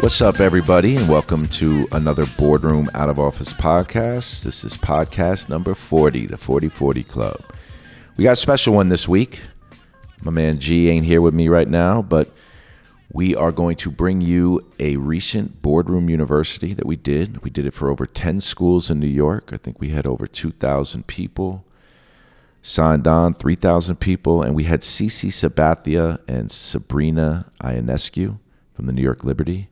[0.00, 4.44] What's up, everybody, and welcome to another Boardroom Out of Office podcast.
[4.44, 7.42] This is podcast number 40, the 4040 Club.
[8.16, 9.40] We got a special one this week.
[10.22, 12.30] My man G ain't here with me right now, but
[13.12, 17.42] we are going to bring you a recent Boardroom University that we did.
[17.42, 19.50] We did it for over 10 schools in New York.
[19.52, 21.64] I think we had over 2,000 people
[22.62, 28.38] signed on, 3,000 people, and we had CC Sabathia and Sabrina Ionescu
[28.74, 29.68] from the New York Liberty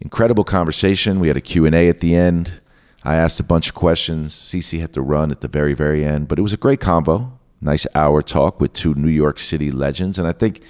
[0.00, 1.20] incredible conversation.
[1.20, 2.60] We had a Q&A at the end.
[3.02, 4.34] I asked a bunch of questions.
[4.34, 7.32] CC had to run at the very, very end, but it was a great convo.
[7.60, 10.18] Nice hour talk with two New York City legends.
[10.18, 10.60] And I think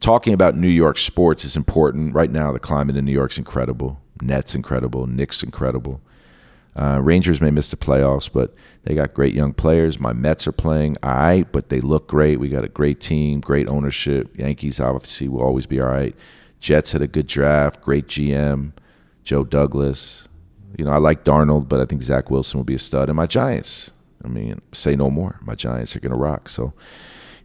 [0.00, 2.14] talking about New York sports is important.
[2.14, 4.00] Right now, the climate in New York's incredible.
[4.20, 5.06] Nets incredible.
[5.06, 6.00] Knicks incredible.
[6.76, 9.98] Uh, Rangers may miss the playoffs, but they got great young players.
[9.98, 12.38] My Mets are playing all right, but they look great.
[12.38, 14.36] We got a great team, great ownership.
[14.36, 16.14] Yankees obviously will always be all right.
[16.60, 18.72] Jets had a good draft, great GM.
[19.30, 20.26] Joe Douglas.
[20.76, 23.08] You know, I like Darnold, but I think Zach Wilson will be a stud.
[23.08, 23.92] And my Giants,
[24.24, 25.38] I mean, say no more.
[25.40, 26.48] My Giants are going to rock.
[26.48, 26.72] So,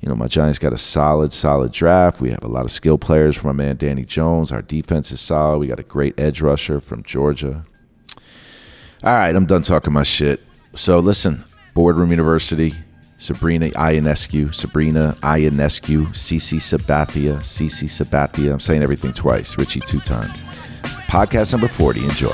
[0.01, 2.21] you know, my Giants got a solid, solid draft.
[2.21, 4.51] We have a lot of skill players from my man Danny Jones.
[4.51, 5.59] Our defense is solid.
[5.59, 7.67] We got a great edge rusher from Georgia.
[9.03, 10.41] All right, I'm done talking my shit.
[10.73, 11.43] So listen,
[11.75, 12.73] Boardroom University,
[13.19, 18.53] Sabrina Ionescu, Sabrina Ionescu, CC Sabathia, CC Sabathia.
[18.53, 19.55] I'm saying everything twice.
[19.55, 20.43] Richie two times
[21.15, 22.03] podcast number 40.
[22.03, 22.29] Enjoy.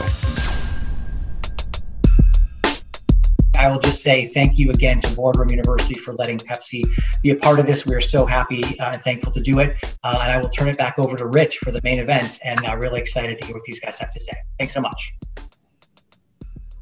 [3.56, 6.84] I will just say thank you again to Boardroom University for letting Pepsi
[7.22, 7.86] be a part of this.
[7.86, 9.78] We are so happy uh, and thankful to do it.
[10.04, 12.60] Uh, and I will turn it back over to Rich for the main event and
[12.68, 14.34] uh, really excited to hear what these guys have to say.
[14.58, 15.14] Thanks so much.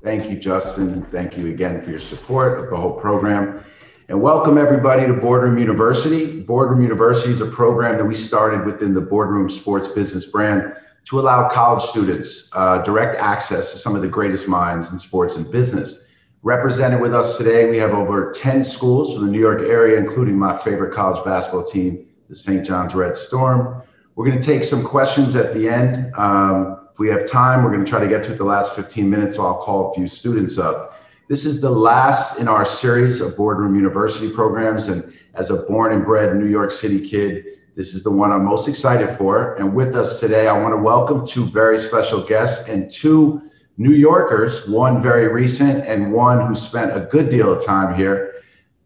[0.01, 1.01] Thank you, Justin.
[1.07, 3.61] Thank you again for your support of the whole program.
[4.07, 6.39] And welcome everybody to Boardroom University.
[6.39, 10.73] Boardroom University is a program that we started within the Boardroom Sports Business brand
[11.09, 15.35] to allow college students uh, direct access to some of the greatest minds in sports
[15.35, 16.05] and business.
[16.43, 20.37] Represented with us today, we have over 10 schools from the New York area, including
[20.37, 22.63] my favorite college basketball team, the St.
[22.63, 23.81] John's Red Storm.
[24.13, 26.13] We're going to take some questions at the end.
[26.13, 28.75] Um, if we have time, we're going to try to get to it the last
[28.75, 31.01] 15 minutes, so I'll call a few students up.
[31.27, 34.89] This is the last in our series of Boardroom University programs.
[34.89, 38.43] And as a born and bred New York City kid, this is the one I'm
[38.43, 39.55] most excited for.
[39.55, 43.41] And with us today, I want to welcome two very special guests and two
[43.77, 48.33] New Yorkers, one very recent and one who spent a good deal of time here.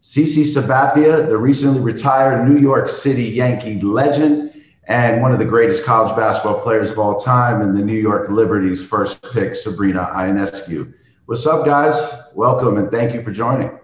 [0.00, 5.84] CC Sabathia, the recently retired New York City Yankee legend and one of the greatest
[5.84, 10.94] college basketball players of all time, and the New York Liberty's first pick, Sabrina Ionescu.
[11.24, 11.96] What's up, guys?
[12.36, 13.76] Welcome and thank you for joining.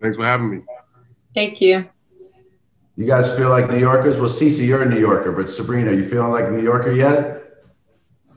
[0.00, 0.62] Thanks for having me.
[1.32, 1.88] Thank you.
[2.98, 4.18] You guys feel like New Yorkers?
[4.18, 7.62] Well, CC, you're a New Yorker, but Sabrina, you feeling like a New Yorker yet?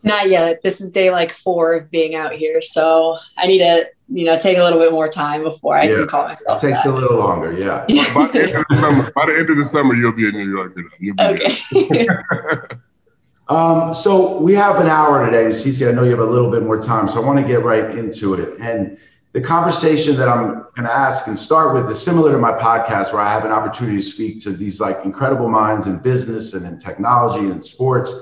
[0.04, 0.62] Not yet.
[0.62, 4.38] This is day like four of being out here, so I need to, you know,
[4.38, 5.96] take a little bit more time before I yeah.
[5.96, 6.64] can call myself.
[6.64, 6.92] It takes that.
[6.92, 7.86] a little longer, yeah.
[8.14, 10.32] by, the end of the summer, by the end of the summer, you'll be a
[10.32, 10.92] New Yorker.
[11.20, 12.08] okay.
[13.48, 15.90] um, so we have an hour today, CC.
[15.90, 17.98] I know you have a little bit more time, so I want to get right
[17.98, 18.60] into it.
[18.60, 19.00] And
[19.34, 23.14] the conversation that I'm going to ask and start with is similar to my podcast,
[23.14, 26.66] where I have an opportunity to speak to these like incredible minds in business and
[26.66, 28.14] in technology and sports.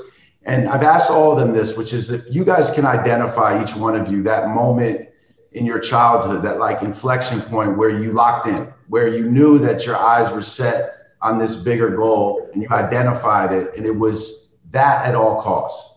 [0.44, 3.76] And I've asked all of them this, which is if you guys can identify each
[3.76, 5.10] one of you that moment
[5.54, 9.88] in your childhood, that like inflection point where you locked in, where you knew that
[9.88, 14.52] your eyes were set on this bigger goal and you identified it, and it was
[14.70, 15.96] that at all costs.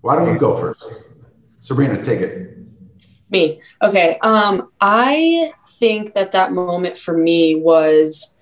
[0.00, 0.86] Why don't you go first?
[1.60, 2.56] Sabrina, take it.
[3.30, 3.60] Me.
[3.82, 4.18] Okay.
[4.22, 8.36] Um, I think that that moment for me was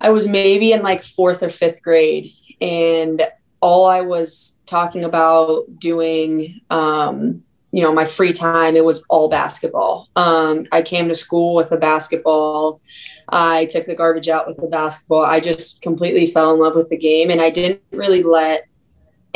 [0.00, 2.30] I was maybe in like fourth or fifth grade,
[2.60, 3.26] and
[3.60, 7.42] all I was talking about doing, um,
[7.72, 10.08] you know, my free time, it was all basketball.
[10.14, 12.80] Um, I came to school with a basketball.
[13.28, 15.24] I took the garbage out with the basketball.
[15.24, 18.68] I just completely fell in love with the game, and I didn't really let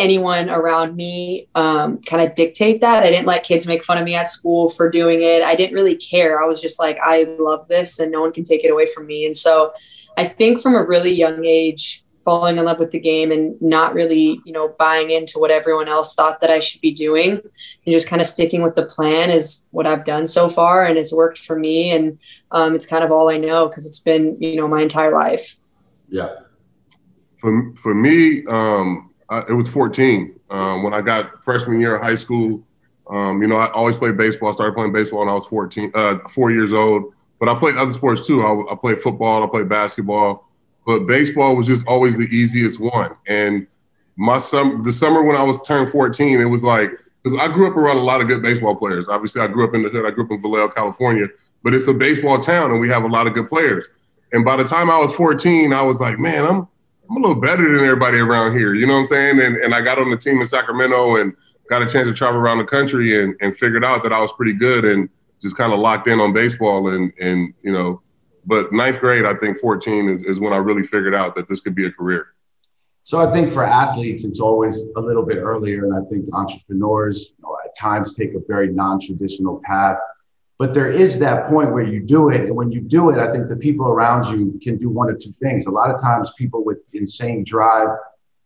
[0.00, 3.02] anyone around me um, kind of dictate that.
[3.02, 5.42] I didn't let kids make fun of me at school for doing it.
[5.42, 6.42] I didn't really care.
[6.42, 9.06] I was just like, I love this and no one can take it away from
[9.06, 9.26] me.
[9.26, 9.72] And so
[10.16, 13.94] I think from a really young age, falling in love with the game and not
[13.94, 17.92] really, you know, buying into what everyone else thought that I should be doing and
[17.92, 21.12] just kind of sticking with the plan is what I've done so far and it's
[21.12, 21.90] worked for me.
[21.90, 22.18] And
[22.50, 25.56] um, it's kind of all I know because it's been, you know, my entire life.
[26.08, 26.30] Yeah.
[27.38, 32.16] For, for me, um, it was 14 um, when I got freshman year of high
[32.16, 32.62] school.
[33.08, 34.50] Um, you know, I always played baseball.
[34.50, 37.12] I started playing baseball when I was 14, uh, four years old.
[37.38, 38.42] But I played other sports too.
[38.42, 39.42] I, I, played football.
[39.42, 40.48] I played basketball.
[40.86, 43.16] but baseball was just always the easiest one.
[43.26, 43.66] And
[44.16, 46.90] my sum, the summer when I was turned 14, it was like
[47.22, 49.08] because I grew up around a lot of good baseball players.
[49.08, 50.06] Obviously, I grew up in the hood.
[50.06, 51.26] I grew up in Vallejo, California,
[51.62, 53.88] but it's a baseball town, and we have a lot of good players.
[54.32, 56.68] And by the time I was 14, I was like, man, I'm
[57.10, 58.74] I'm a little better than everybody around here.
[58.74, 59.40] You know what I'm saying?
[59.40, 61.34] And and I got on the team in Sacramento and
[61.68, 64.32] got a chance to travel around the country and, and figured out that I was
[64.32, 65.08] pretty good and
[65.42, 68.00] just kind of locked in on baseball and and you know,
[68.46, 71.60] but ninth grade, I think 14 is, is when I really figured out that this
[71.60, 72.28] could be a career.
[73.02, 77.32] So I think for athletes, it's always a little bit earlier, and I think entrepreneurs
[77.38, 79.98] you know, at times take a very non-traditional path.
[80.60, 83.32] But there is that point where you do it, and when you do it, I
[83.32, 85.64] think the people around you can do one of two things.
[85.64, 87.88] A lot of times, people with insane drive,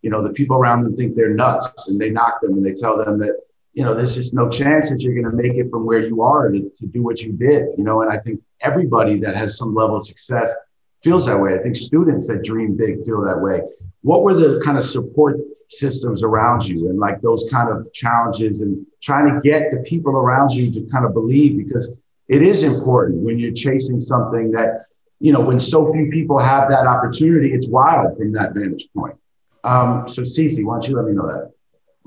[0.01, 2.73] you know, the people around them think they're nuts, and they knock them and they
[2.73, 3.35] tell them that
[3.73, 6.23] you know there's just no chance that you're going to make it from where you
[6.23, 7.67] are to, to do what you did.
[7.77, 10.55] You know, and I think everybody that has some level of success
[11.03, 11.59] feels that way.
[11.59, 13.61] I think students that dream big feel that way
[14.03, 15.37] what were the kind of support
[15.71, 20.13] systems around you and like those kind of challenges and trying to get the people
[20.13, 24.87] around you to kind of believe because it is important when you're chasing something that
[25.21, 29.17] you know when so few people have that opportunity it's wild from that vantage point
[29.65, 31.51] um, so CC, why don't you let me know that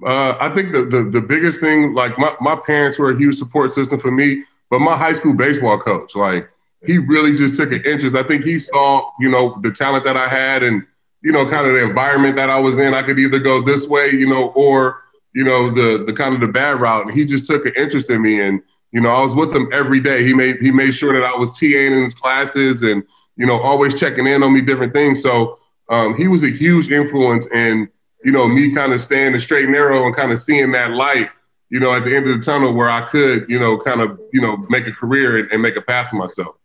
[0.05, 3.35] uh, I think the, the, the biggest thing, like my, my parents were a huge
[3.35, 6.47] support system for me, but my high school baseball coach, like
[6.85, 8.15] he really just took an interest.
[8.15, 10.85] I think he saw, you know, the talent that I had and
[11.21, 12.93] you know, kind of the environment that I was in.
[12.93, 15.01] I could either go this way, you know, or
[15.33, 17.07] you know, the the kind of the bad route.
[17.07, 18.61] And he just took an interest in me, and
[18.91, 20.23] you know, I was with him every day.
[20.23, 23.03] He made he made sure that I was TAing in his classes, and
[23.35, 25.21] you know, always checking in on me, different things.
[25.21, 27.89] So um, he was a huge influence in
[28.23, 30.91] you know me kind of staying the straight and narrow and kind of seeing that
[30.91, 31.29] light.
[31.69, 34.17] You know, at the end of the tunnel where I could, you know, kind of,
[34.31, 36.55] you know, make a career and, and make a path for myself.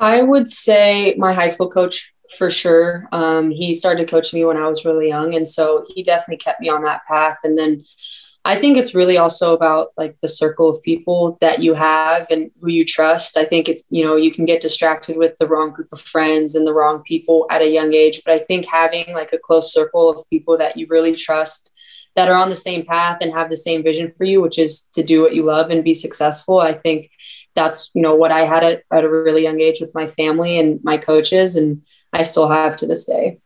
[0.00, 3.08] I would say my high school coach for sure.
[3.12, 5.34] Um, he started coaching me when I was really young.
[5.34, 7.38] And so he definitely kept me on that path.
[7.44, 7.84] And then
[8.46, 12.52] I think it's really also about like the circle of people that you have and
[12.60, 13.36] who you trust.
[13.36, 16.54] I think it's, you know, you can get distracted with the wrong group of friends
[16.54, 18.22] and the wrong people at a young age.
[18.24, 21.72] But I think having like a close circle of people that you really trust
[22.14, 24.82] that are on the same path and have the same vision for you, which is
[24.94, 27.10] to do what you love and be successful, I think
[27.56, 30.56] that's you know what I had at, at a really young age with my family
[30.60, 31.82] and my coaches, and
[32.12, 33.40] I still have to this day.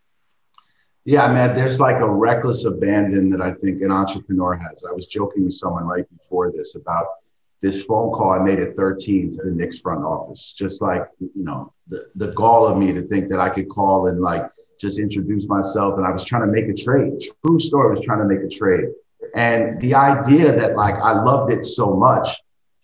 [1.04, 4.84] Yeah, man, there's like a reckless abandon that I think an entrepreneur has.
[4.88, 7.06] I was joking with someone right before this about
[7.62, 10.54] this phone call I made at 13 to the Knicks front office.
[10.56, 14.08] Just like, you know, the, the gall of me to think that I could call
[14.08, 14.42] and like
[14.78, 15.96] just introduce myself.
[15.96, 17.22] And I was trying to make a trade.
[17.44, 18.88] True story, was trying to make a trade.
[19.34, 22.28] And the idea that like I loved it so much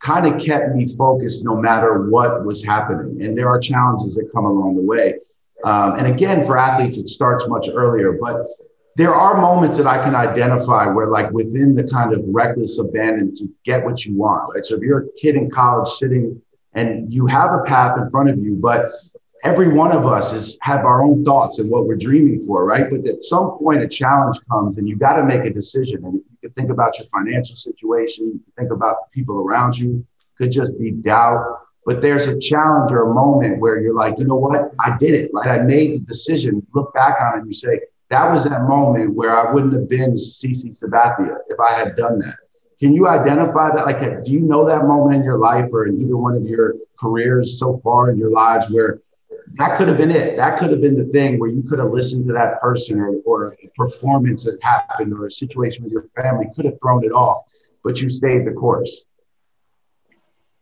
[0.00, 3.22] kind of kept me focused no matter what was happening.
[3.22, 5.14] And there are challenges that come along the way.
[5.64, 8.46] Um, and again, for athletes, it starts much earlier, but
[8.94, 13.34] there are moments that I can identify where, like, within the kind of reckless abandon
[13.36, 14.64] to get what you want, right?
[14.64, 16.40] So if you're a kid in college sitting
[16.72, 18.92] and you have a path in front of you, but
[19.44, 22.88] every one of us is have our own thoughts and what we're dreaming for, right?
[22.88, 26.04] But at some point, a challenge comes, and you got to make a decision.
[26.04, 30.06] And you can think about your financial situation, you think about the people around you.
[30.38, 34.24] Could just be doubt, but there's a challenge or a moment where you're like, you
[34.24, 35.60] know what, I did it, right?
[35.60, 36.66] I made the decision.
[36.74, 37.80] Look back on it, and you say
[38.10, 42.18] that was that moment where I wouldn't have been CC Sabathia if I had done
[42.18, 42.36] that.
[42.80, 43.86] Can you identify that?
[43.86, 46.74] Like, do you know that moment in your life or in either one of your
[46.98, 49.00] careers so far in your lives where
[49.54, 50.36] that could have been it.
[50.36, 53.14] That could have been the thing where you could have listened to that person or,
[53.24, 57.12] or a performance that happened or a situation with your family could have thrown it
[57.12, 57.42] off,
[57.84, 59.04] but you stayed the course.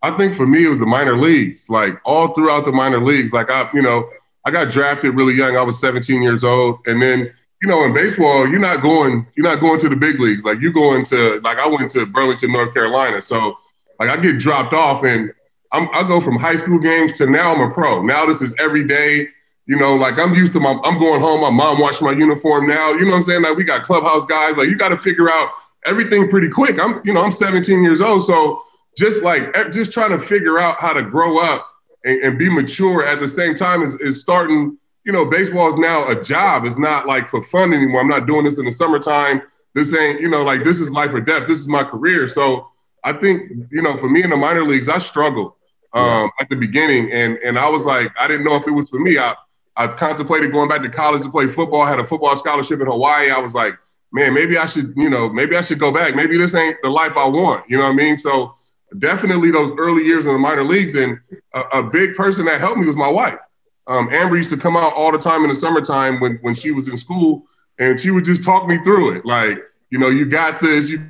[0.04, 1.70] I think for me, it was the minor leagues.
[1.70, 4.11] Like all throughout the minor leagues, like I, you know,
[4.44, 5.56] I got drafted really young.
[5.56, 7.32] I was 17 years old, and then
[7.62, 10.44] you know, in baseball, you're not going, you're not going to the big leagues.
[10.44, 13.23] Like you're going to, like I went to Burlington, North Carolina.
[13.23, 13.56] So
[13.99, 15.32] like I get dropped off, and
[15.73, 18.02] I'm, I go from high school games to now I'm a pro.
[18.02, 19.28] Now this is every day.
[19.64, 21.40] You know, like I'm used to my, I'm going home.
[21.40, 22.92] My mom washing my uniform now.
[22.92, 23.42] You know what I'm saying?
[23.42, 24.58] Like we got clubhouse guys.
[24.58, 25.52] Like you got to figure out
[25.87, 26.78] everything pretty quick.
[26.78, 28.61] I'm, you know, I'm 17 years old, so
[28.96, 31.68] just like just trying to figure out how to grow up
[32.04, 34.78] and, and be mature at the same time is, is starting.
[35.04, 36.64] You know, baseball is now a job.
[36.64, 38.00] It's not like for fun anymore.
[38.00, 39.42] I'm not doing this in the summertime.
[39.74, 41.46] This ain't, you know, like this is life or death.
[41.46, 42.26] This is my career.
[42.26, 42.68] So
[43.02, 45.52] I think, you know, for me in the minor leagues, I struggled
[45.92, 48.88] um, at the beginning, and and I was like, I didn't know if it was
[48.88, 49.18] for me.
[49.18, 49.34] I
[49.76, 51.82] I contemplated going back to college to play football.
[51.82, 53.30] I had a football scholarship in Hawaii.
[53.30, 53.74] I was like,
[54.12, 56.14] man, maybe I should, you know, maybe I should go back.
[56.14, 57.68] Maybe this ain't the life I want.
[57.68, 58.16] You know what I mean?
[58.16, 58.54] So
[58.98, 61.18] definitely those early years in the minor leagues, and
[61.54, 63.38] a, a big person that helped me was my wife.
[63.86, 66.70] um, Amber used to come out all the time in the summertime when when she
[66.70, 67.44] was in school,
[67.78, 69.26] and she would just talk me through it.
[69.26, 69.58] Like,
[69.90, 70.90] you know, you got this.
[70.90, 71.06] You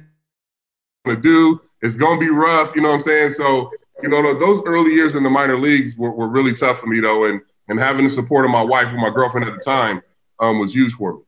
[1.04, 1.60] gonna do.
[1.82, 2.74] It's gonna be rough.
[2.74, 3.30] You know what I'm saying?
[3.30, 3.70] So,
[4.02, 7.00] you know, those early years in the minor leagues were, were really tough for me
[7.00, 10.02] though, and and having the support of my wife and my girlfriend at the time
[10.40, 11.20] um, was huge for me.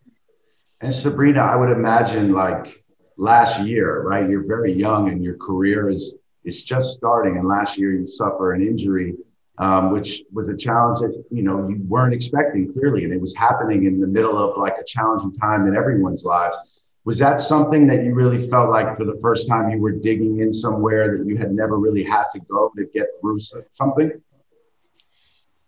[0.81, 2.85] And Sabrina, I would imagine like
[3.17, 4.29] last year, right?
[4.29, 6.15] You're very young and your career is
[6.47, 9.15] is just starting, and last year you suffer an injury
[9.59, 13.35] um, which was a challenge that you know you weren't expecting clearly, and it was
[13.35, 16.57] happening in the middle of like a challenging time in everyone's lives.
[17.05, 20.41] Was that something that you really felt like for the first time you were digging
[20.41, 23.39] in somewhere that you had never really had to go to get through
[23.71, 24.11] something?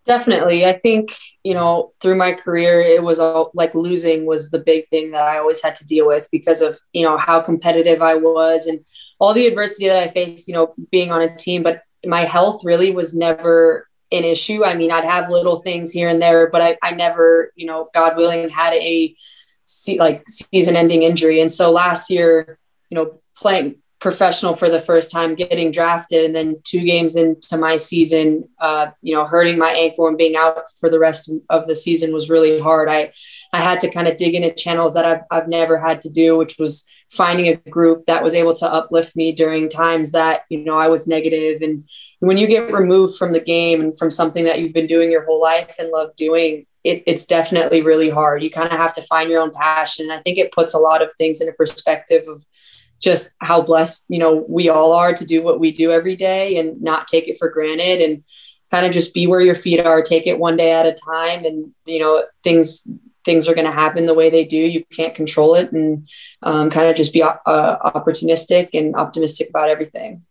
[0.05, 0.67] Definitely.
[0.67, 4.89] I think, you know, through my career, it was all like losing was the big
[4.89, 8.17] thing that I always had to deal with because of, you know, how competitive I
[8.17, 8.85] was and
[9.19, 11.63] all the adversity that I faced, you know, being on a team.
[11.63, 14.65] But my health really was never an issue.
[14.65, 17.91] I mean, I'd have little things here and there, but I, I never, you know,
[17.93, 19.15] God willing, had a
[19.99, 21.41] like season ending injury.
[21.41, 22.59] And so last year,
[22.89, 27.59] you know, playing professional for the first time, getting drafted, and then two games into
[27.59, 31.67] my season, uh, you know, hurting my ankle and being out for the rest of
[31.67, 32.89] the season was really hard.
[32.89, 33.13] I,
[33.53, 36.37] I had to kind of dig into channels that I've, I've never had to do,
[36.37, 40.59] which was finding a group that was able to uplift me during times that you
[40.59, 41.63] know I was negative.
[41.63, 41.89] And
[42.21, 45.25] when you get removed from the game and from something that you've been doing your
[45.25, 48.43] whole life and love doing it, it's definitely really hard.
[48.43, 50.11] You kind of have to find your own passion.
[50.11, 52.45] I think it puts a lot of things into perspective of
[53.01, 56.59] just how blessed you know we all are to do what we do every day
[56.59, 58.25] and not take it for granted and
[58.71, 61.45] kind of just be where your feet are take it one day at a time.
[61.47, 62.87] And you know things
[63.29, 64.57] things are going to happen the way they do.
[64.57, 66.09] You can't control it, and
[66.43, 70.25] um, kind of just be uh, opportunistic and optimistic about everything.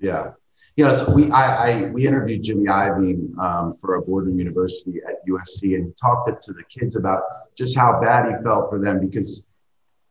[0.00, 0.32] Yeah,
[0.74, 5.00] you know, so we I, I we interviewed Jimmy Iovine um, for a boardroom university
[5.08, 7.22] at USC, and talked to the kids about
[7.56, 9.48] just how bad he felt for them because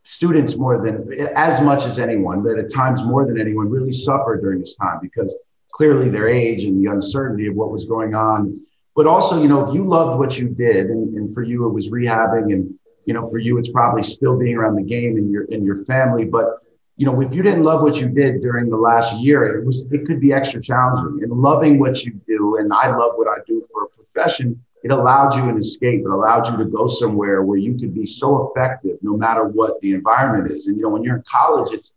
[0.03, 0.95] students more than
[1.35, 4.99] as much as anyone, but at times more than anyone, really suffered during this time
[5.01, 5.43] because
[5.73, 8.59] clearly their age and the uncertainty of what was going on
[8.99, 11.69] but also, you know, if you loved what you did, and, and for you it
[11.69, 15.31] was rehabbing, and you know, for you it's probably still being around the game and
[15.31, 16.25] your and your family.
[16.25, 16.57] But
[16.97, 19.85] you know, if you didn't love what you did during the last year, it was
[19.89, 21.23] it could be extra challenging.
[21.23, 24.61] And loving what you do, and I love what I do for a profession.
[24.83, 26.01] It allowed you an escape.
[26.01, 29.79] It allowed you to go somewhere where you could be so effective, no matter what
[29.79, 30.67] the environment is.
[30.67, 31.93] And you know, when you're in college, it's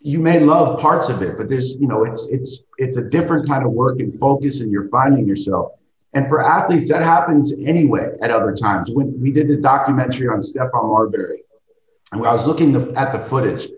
[0.00, 3.46] you may love parts of it, but there's you know, it's it's it's a different
[3.46, 5.74] kind of work and focus, and you're finding yourself.
[6.14, 8.90] And for athletes, that happens anyway at other times.
[8.90, 11.42] When we did the documentary on Stephon Marbury,
[12.10, 13.68] and when I was looking at the footage,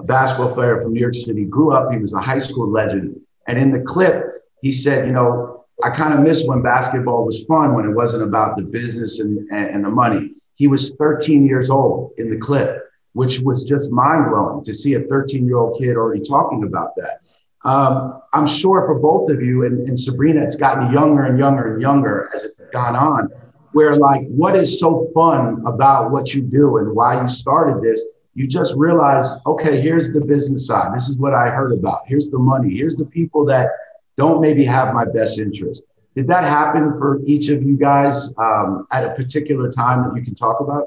[0.00, 3.20] a basketball player from New York City, grew up, he was a high school legend.
[3.46, 4.24] And in the clip,
[4.60, 8.24] he said, you know, I kind of miss when basketball was fun, when it wasn't
[8.24, 10.32] about the business and, and the money.
[10.56, 12.82] He was 13 years old in the clip,
[13.12, 16.94] which was just mind blowing to see a 13 year old kid already talking about
[16.96, 17.20] that.
[17.64, 21.72] Um, I'm sure for both of you and, and Sabrina, it's gotten younger and younger
[21.72, 23.30] and younger as it's gone on.
[23.72, 28.04] Where like, what is so fun about what you do and why you started this?
[28.34, 30.94] You just realize, okay, here's the business side.
[30.94, 32.00] This is what I heard about.
[32.06, 32.74] Here's the money.
[32.74, 33.70] Here's the people that
[34.16, 35.84] don't maybe have my best interest.
[36.14, 40.22] Did that happen for each of you guys um, at a particular time that you
[40.22, 40.86] can talk about?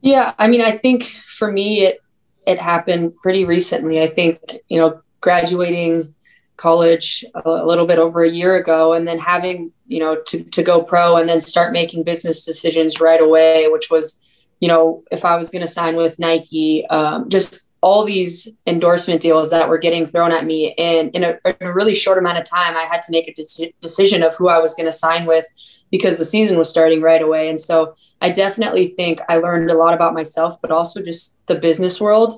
[0.00, 2.01] Yeah, I mean, I think for me, it
[2.46, 4.02] it happened pretty recently.
[4.02, 6.14] I think, you know, graduating
[6.56, 10.62] college a, little bit over a year ago and then having, you know, to, to
[10.62, 14.22] go pro and then start making business decisions right away, which was,
[14.60, 19.20] you know, if I was going to sign with Nike, um, just all these endorsement
[19.20, 20.72] deals that were getting thrown at me.
[20.78, 23.34] And in a, in a really short amount of time, I had to make a
[23.34, 25.46] de- decision of who I was going to sign with
[25.92, 27.48] because the season was starting right away.
[27.48, 31.54] And so I definitely think I learned a lot about myself, but also just the
[31.54, 32.34] business world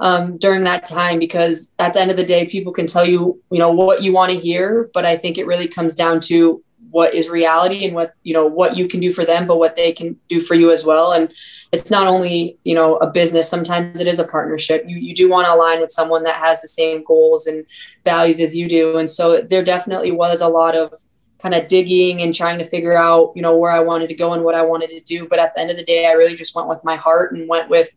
[0.00, 3.40] um, during that time because at the end of the day, people can tell you,
[3.50, 6.62] you know, what you want to hear, but I think it really comes down to
[6.90, 9.76] what is reality and what you know what you can do for them but what
[9.76, 11.12] they can do for you as well.
[11.12, 11.32] And
[11.72, 14.84] it's not only you know a business sometimes it is a partnership.
[14.86, 17.66] You, you do want to align with someone that has the same goals and
[18.04, 18.98] values as you do.
[18.98, 20.94] And so there definitely was a lot of
[21.38, 24.32] kind of digging and trying to figure out you know where i wanted to go
[24.32, 26.34] and what i wanted to do but at the end of the day i really
[26.34, 27.90] just went with my heart and went with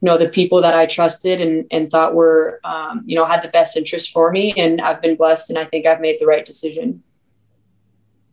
[0.00, 3.42] you know the people that i trusted and and thought were um, you know had
[3.42, 6.26] the best interest for me and i've been blessed and i think i've made the
[6.26, 7.02] right decision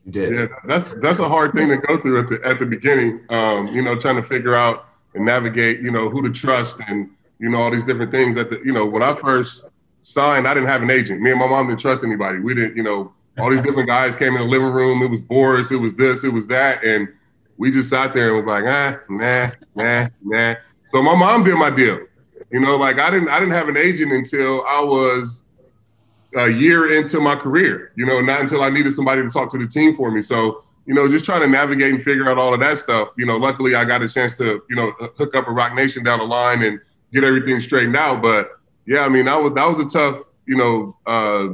[0.06, 0.34] you did.
[0.34, 3.22] Yeah, that's that's a hard thing to go through at the at the beginning.
[3.30, 7.10] Um, you know, trying to figure out and navigate, you know, who to trust and
[7.40, 8.36] you know all these different things.
[8.36, 9.66] That the you know when I first
[10.02, 11.22] signed, I didn't have an agent.
[11.22, 12.40] Me and my mom didn't trust anybody.
[12.40, 15.02] We didn't, you know, all these different guys came in the living room.
[15.02, 17.08] It was Boras, it was this, it was that, and
[17.58, 20.56] we just sat there and was like, ah, nah, nah, nah.
[20.86, 22.00] So my mom did my deal.
[22.52, 25.44] You know, like I didn't I didn't have an agent until I was
[26.36, 27.92] a year into my career.
[27.96, 30.22] You know, not until I needed somebody to talk to the team for me.
[30.22, 33.10] So you know, just trying to navigate and figure out all of that stuff.
[33.18, 36.04] You know, luckily I got a chance to, you know, hook up a Roc Nation
[36.04, 36.80] down the line and
[37.14, 38.22] get everything straightened out.
[38.22, 38.50] But
[38.86, 41.54] yeah, I mean, that was that was a tough, you know, uh,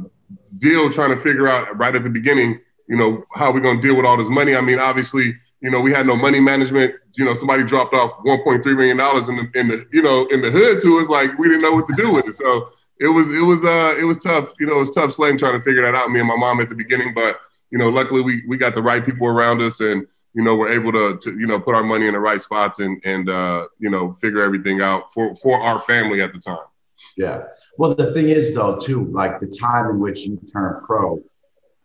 [0.58, 3.96] deal trying to figure out right at the beginning, you know, how we're gonna deal
[3.96, 4.54] with all this money.
[4.54, 6.94] I mean, obviously, you know, we had no money management.
[7.14, 10.42] You know, somebody dropped off 1.3 million dollars in the in the you know in
[10.42, 12.34] the hood to us, like we didn't know what to do with it.
[12.34, 14.52] So it was it was uh it was tough.
[14.58, 16.10] You know, it was tough slaying trying to figure that out.
[16.10, 17.40] Me and my mom at the beginning, but
[17.70, 20.70] you know, luckily we we got the right people around us and you know, we're
[20.70, 23.66] able to, to you know, put our money in the right spots and and uh,
[23.78, 26.58] you know, figure everything out for for our family at the time.
[27.16, 27.42] Yeah.
[27.78, 31.20] Well, the thing is, though, too, like the time in which you turned pro,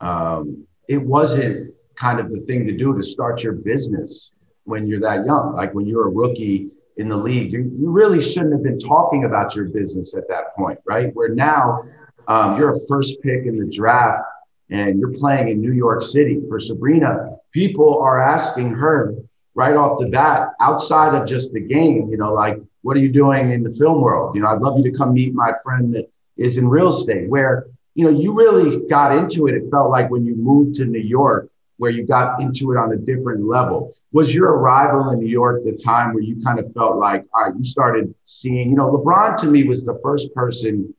[0.02, 4.32] um, it wasn't kind of the thing to do to start your business
[4.66, 5.54] when you're that young.
[5.54, 9.26] Like when you're a rookie in the league, you, you really shouldn't have been talking
[9.26, 11.12] about your business at that point, right?
[11.14, 11.84] Where now
[12.28, 14.24] um, you're a first pick in the draft
[14.70, 19.16] and you're playing in New York City for Sabrina, people are asking her
[19.56, 23.12] right off the bat, outside of just the game, you know, like, what are you
[23.12, 24.36] doing in the film world?
[24.36, 27.30] You know, I'd love you to come meet my friend that is in real estate,
[27.30, 29.56] where, you know, you really got into it.
[29.56, 32.92] It felt like when you moved to New York, where you got into it on
[32.92, 33.96] a different level.
[34.12, 37.46] Was your arrival in New York the time where you kind of felt like, all
[37.46, 40.94] right, you started seeing, you know, LeBron to me was the first person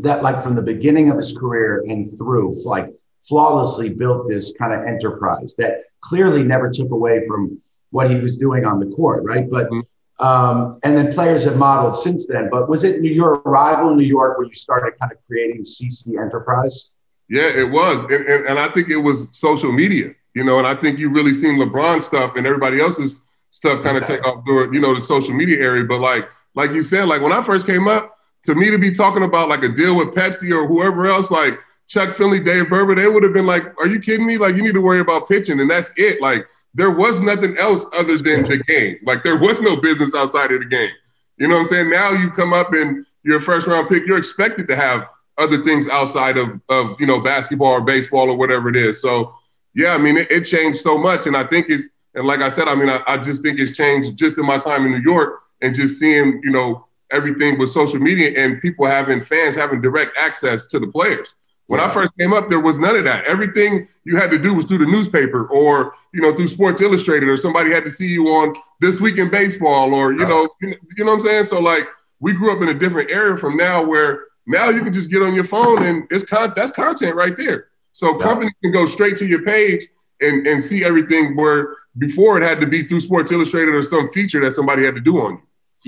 [0.00, 4.72] that like from the beginning of his career and through like flawlessly built this kind
[4.72, 7.60] of enterprise that clearly never took away from
[7.94, 9.48] what he was doing on the court, right?
[9.48, 10.26] But mm-hmm.
[10.26, 12.48] um, and then players have modeled since then.
[12.50, 16.20] But was it your arrival in New York where you started kind of creating CC
[16.20, 16.98] Enterprise?
[17.28, 20.66] Yeah, it was, and, and, and I think it was social media, you know, and
[20.66, 24.44] I think you really seen LeBron stuff and everybody else's stuff kind of take off
[24.44, 25.84] through, you know, the social media area.
[25.84, 28.90] But like, like you said, like when I first came up, to me to be
[28.90, 32.96] talking about like a deal with Pepsi or whoever else, like Chuck Finley, Dave Burba,
[32.96, 34.38] they would have been like, "Are you kidding me?
[34.38, 37.84] Like, you need to worry about pitching, and that's it." Like, there was nothing else
[37.92, 38.98] other than the game.
[39.04, 40.92] Like, there was no business outside of the game.
[41.36, 41.90] You know what I'm saying?
[41.90, 45.62] Now you come up and you're a first round pick, you're expected to have other
[45.64, 49.00] things outside of of you know basketball or baseball or whatever it is.
[49.02, 49.34] So,
[49.74, 52.48] yeah, I mean, it, it changed so much, and I think it's and like I
[52.48, 55.02] said, I mean, I, I just think it's changed just in my time in New
[55.02, 59.80] York and just seeing you know everything with social media and people having fans having
[59.80, 61.34] direct access to the players.
[61.66, 63.24] When I first came up, there was none of that.
[63.24, 67.28] Everything you had to do was through the newspaper or, you know, through Sports Illustrated
[67.28, 70.76] or somebody had to see you on This Week in Baseball or, you know, you
[70.98, 71.44] know what I'm saying?
[71.46, 71.86] So like
[72.20, 75.22] we grew up in a different era from now where now you can just get
[75.22, 77.68] on your phone and it's con- that's content right there.
[77.92, 79.84] So companies can go straight to your page
[80.20, 84.10] and, and see everything where before it had to be through Sports Illustrated or some
[84.10, 85.42] feature that somebody had to do on you.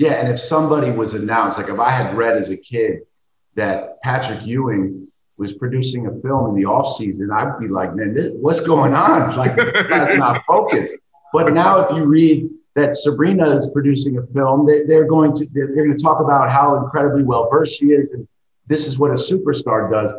[0.07, 3.01] Yeah, and if somebody was announced, like if I had read as a kid
[3.55, 8.13] that Patrick Ewing was producing a film in the off season, I'd be like, man,
[8.13, 9.27] this, what's going on?
[9.37, 10.97] Like that's not focused.
[11.33, 15.47] But now, if you read that Sabrina is producing a film, they, they're going to
[15.53, 18.27] they're, they're going to talk about how incredibly well versed she is, and
[18.65, 20.13] this is what a superstar does.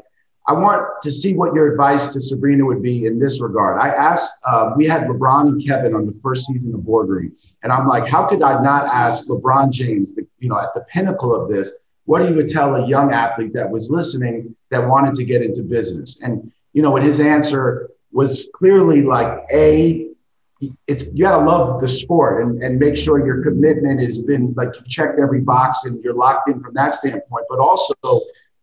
[0.46, 3.78] I want to see what your advice to Sabrina would be in this regard.
[3.78, 7.72] I asked, uh, we had LeBron and Kevin on the first season of Boardroom, and
[7.72, 11.34] I'm like, how could I not ask LeBron James, the, you know, at the pinnacle
[11.34, 11.72] of this,
[12.08, 15.62] what he would tell a young athlete that was listening that wanted to get into
[15.62, 16.22] business?
[16.22, 20.08] And you know, his answer was clearly like, a,
[20.86, 24.54] it's you got to love the sport and, and make sure your commitment has been
[24.56, 27.94] like you've checked every box and you're locked in from that standpoint, but also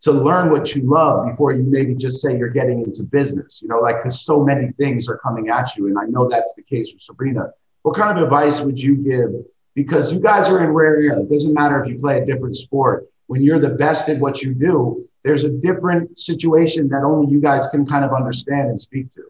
[0.02, 3.68] to learn what you love before you maybe just say you're getting into business, you
[3.68, 5.86] know, like because so many things are coming at you.
[5.86, 7.52] And I know that's the case for Sabrina.
[7.84, 9.30] What kind of advice would you give?
[9.76, 11.20] Because you guys are in rare air.
[11.20, 13.06] It doesn't matter if you play a different sport.
[13.28, 17.42] When you're the best at what you do, there's a different situation that only you
[17.42, 19.24] guys can kind of understand and speak to.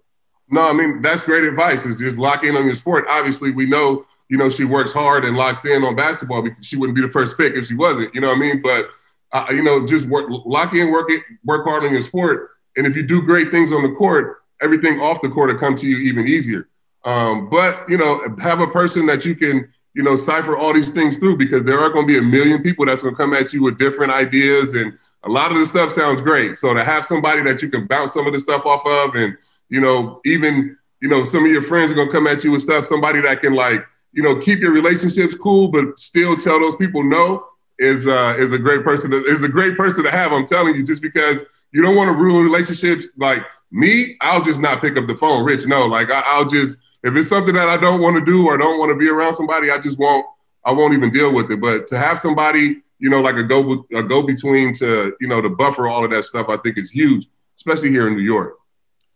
[0.50, 1.86] No, I mean, that's great advice.
[1.86, 3.06] Is just lock in on your sport.
[3.10, 6.76] Obviously, we know, you know, she works hard and locks in on basketball because she
[6.76, 8.14] wouldn't be the first pick if she wasn't.
[8.14, 8.62] You know what I mean?
[8.62, 8.90] But
[9.32, 12.52] uh, you know, just work, lock in, work it, work hard on your sport.
[12.78, 15.76] And if you do great things on the court, everything off the court will come
[15.76, 16.70] to you even easier.
[17.04, 20.90] Um, but you know, have a person that you can, you know, cipher all these
[20.90, 23.34] things through because there are going to be a million people that's going to come
[23.34, 26.56] at you with different ideas, and a lot of the stuff sounds great.
[26.58, 29.38] So to have somebody that you can bounce some of the stuff off of, and
[29.70, 32.52] you know, even you know, some of your friends are going to come at you
[32.52, 32.86] with stuff.
[32.86, 37.04] Somebody that can like, you know, keep your relationships cool, but still tell those people
[37.04, 37.46] no
[37.80, 40.32] is uh, is a great person to, is a great person to have.
[40.32, 43.10] I'm telling you, just because you don't want to ruin relationships.
[43.18, 45.44] Like me, I'll just not pick up the phone.
[45.46, 48.48] Rich, no, like I, will just if it's something that I don't want to do
[48.48, 50.26] or don't want to be around somebody, I just won't.
[50.66, 51.62] I won't even deal with it.
[51.62, 55.40] But to have somebody, you know, like a go a go between to you know
[55.40, 58.56] to buffer all of that stuff, I think is huge, especially here in New York.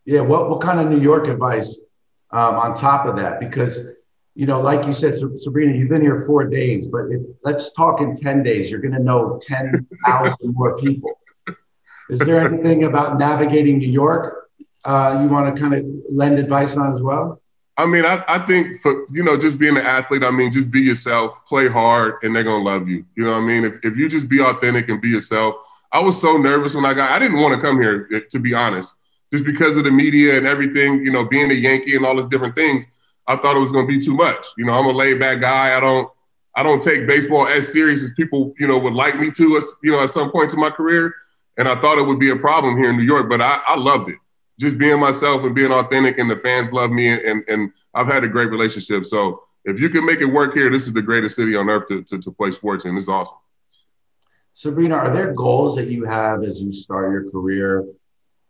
[0.06, 0.21] Yeah.
[0.21, 1.82] What what kind of New York advice
[2.32, 3.39] um, on top of that?
[3.39, 3.89] Because
[4.36, 7.99] you know, like you said, Sabrina, you've been here four days, but if let's talk
[7.99, 11.19] in 10 days, you're going to know 10,000 more people.
[12.10, 14.39] Is there anything about navigating New York
[14.86, 17.41] uh, you want to kind of lend advice on as well?
[17.80, 20.70] I mean, I, I think for, you know, just being an athlete, I mean, just
[20.70, 23.06] be yourself, play hard, and they're to love you.
[23.15, 23.63] You know what I mean?
[23.63, 25.56] If, if you just be authentic and be yourself,
[25.89, 28.39] I was so nervous when I got, I didn't want to come here, eh, to
[28.39, 28.98] be honest,
[29.32, 32.28] just because of the media and everything, you know, being a Yankee and all those
[32.28, 32.84] different things.
[33.28, 34.46] I thought it was to be too much.
[34.58, 35.78] You know, I'm a laid back guy.
[35.78, 36.12] I don't
[36.56, 39.62] I don't take baseball as serious as people you know would like me to.
[39.84, 41.13] You know, at some points in my career,
[41.58, 43.78] and I thought it would be a problem here in New York, but I, I
[43.78, 44.18] loved it.
[44.60, 48.08] Just being myself and being authentic, and the fans love me, and, and, and I've
[48.08, 49.06] had a great relationship.
[49.06, 51.88] So if you can make it work here, this is the greatest city on earth
[51.88, 52.98] to, to, to play sports in.
[52.98, 53.38] Is awesome.
[54.54, 57.86] Sabrina, are there goals that you have as you start your career,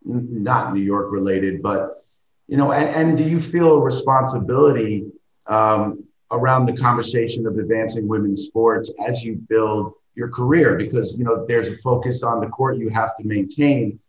[0.04, 2.04] not New York related, but
[2.48, 5.06] you know, and, and do you feel a responsibility
[5.46, 10.76] um, around the conversation of advancing women's sports as you build your career?
[10.76, 14.00] Because, you know, there's a focus on the court you have to maintain,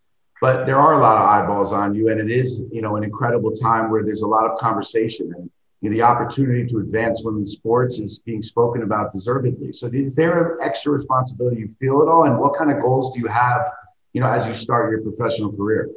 [0.41, 2.09] but there are a lot of eyeballs on you.
[2.09, 5.49] And it is, you know, an incredible time where there's a lot of conversation and
[5.81, 9.71] you know, the opportunity to advance women's sports is being spoken about deservedly.
[9.71, 12.25] So is there an extra responsibility you feel at all?
[12.25, 13.71] And what kind of goals do you have,
[14.13, 15.89] you know, as you start your professional career?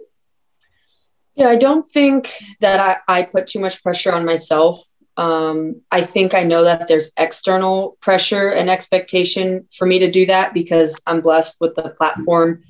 [1.34, 4.82] Yeah, I don't think that I, I put too much pressure on myself.
[5.16, 10.26] Um, I think I know that there's external pressure and expectation for me to do
[10.26, 12.62] that because I'm blessed with the platform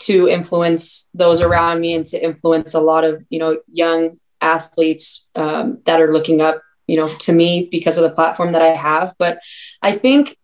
[0.00, 5.26] to influence those around me and to influence a lot of you know young athletes
[5.34, 8.68] um, that are looking up you know to me because of the platform that I
[8.68, 9.14] have.
[9.18, 9.38] But
[9.82, 10.36] I think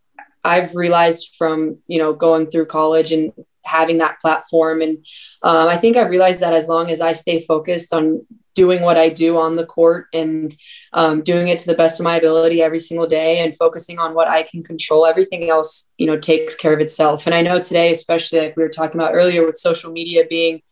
[0.44, 3.32] I've realized from you know going through college and
[3.64, 4.82] having that platform.
[4.82, 4.98] And
[5.42, 8.98] um, I think I realized that as long as I stay focused on doing what
[8.98, 10.54] I do on the court and
[10.92, 14.14] um, doing it to the best of my ability every single day and focusing on
[14.14, 17.26] what I can control, everything else, you know, takes care of itself.
[17.26, 20.62] And I know today, especially like we were talking about earlier with social media being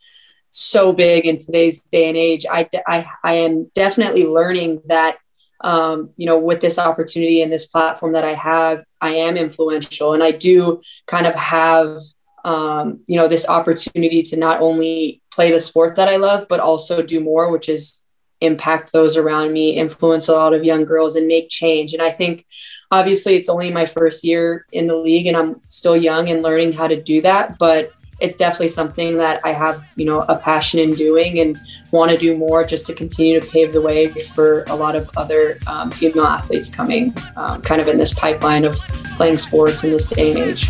[0.51, 5.19] so big in today's day and age, I, I, I am definitely learning that
[5.61, 10.15] um, you know, with this opportunity and this platform that I have, I am influential
[10.15, 11.99] and I do kind of have
[12.45, 16.61] um, you know, this opportunity to not only play the sport that I love, but
[16.61, 18.07] also do more, which is
[18.41, 21.93] impact those around me, influence a lot of young girls, and make change.
[21.93, 22.47] And I think
[22.91, 26.73] obviously it's only my first year in the league and I'm still young and learning
[26.73, 27.59] how to do that.
[27.59, 31.57] But it's definitely something that I have, you know, a passion in doing and
[31.93, 35.09] want to do more just to continue to pave the way for a lot of
[35.17, 38.75] other um, female athletes coming um, kind of in this pipeline of
[39.17, 40.69] playing sports in this day and age.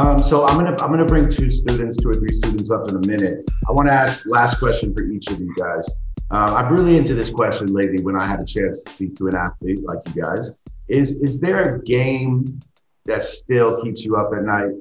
[0.00, 2.96] Um, so I'm gonna I'm gonna bring two students, two or three students up in
[2.96, 3.44] a minute.
[3.68, 5.90] I want to ask last question for each of you guys.
[6.30, 9.28] Uh, I'm really into this question lately when I had a chance to speak to
[9.28, 10.58] an athlete like you guys.
[10.88, 12.60] Is is there a game
[13.04, 14.72] that still keeps you up at night?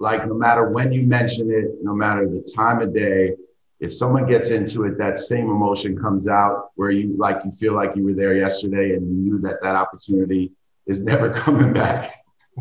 [0.00, 3.36] Like no matter when you mention it, no matter the time of day,
[3.80, 7.72] if someone gets into it, that same emotion comes out where you like you feel
[7.72, 10.52] like you were there yesterday and you knew that that opportunity
[10.84, 12.12] is never coming back.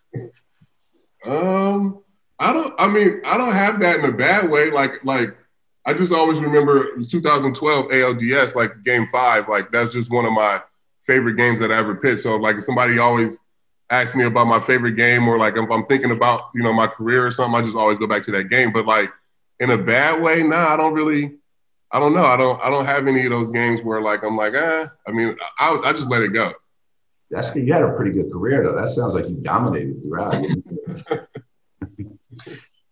[1.25, 2.03] Um,
[2.39, 2.73] I don't.
[2.79, 4.71] I mean, I don't have that in a bad way.
[4.71, 5.35] Like, like
[5.85, 9.49] I just always remember 2012 ALDS, like Game Five.
[9.49, 10.61] Like that's just one of my
[11.01, 12.21] favorite games that I ever pitched.
[12.21, 13.39] So, like, if somebody always
[13.89, 16.87] asks me about my favorite game, or like if I'm thinking about you know my
[16.87, 18.71] career or something, I just always go back to that game.
[18.71, 19.11] But like
[19.59, 21.35] in a bad way, nah, I don't really.
[21.91, 22.25] I don't know.
[22.25, 22.61] I don't.
[22.61, 24.87] I don't have any of those games where like I'm like, eh.
[25.07, 26.53] I mean, I, I just let it go.
[27.31, 28.75] That's you had a pretty good career though.
[28.75, 30.35] That sounds like you dominated throughout.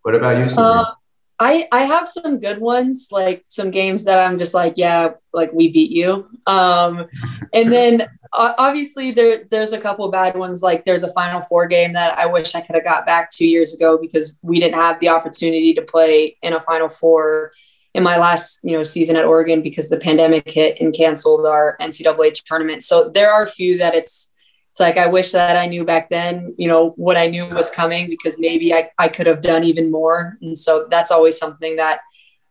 [0.04, 0.46] what about you?
[0.62, 0.94] Uh,
[1.40, 5.52] I I have some good ones, like some games that I'm just like, yeah, like
[5.54, 6.28] we beat you.
[6.46, 7.08] Um,
[7.54, 10.62] and then obviously there there's a couple bad ones.
[10.62, 13.48] Like there's a Final Four game that I wish I could have got back two
[13.48, 17.54] years ago because we didn't have the opportunity to play in a Final Four
[17.98, 21.76] in my last you know season at Oregon because the pandemic hit and canceled our
[21.82, 22.84] NCAA tournament.
[22.84, 24.34] So there are a few that it's
[24.72, 27.72] it's like I wish that I knew back then, you know, what I knew was
[27.72, 30.38] coming because maybe I, I could have done even more.
[30.40, 32.02] And so that's always something that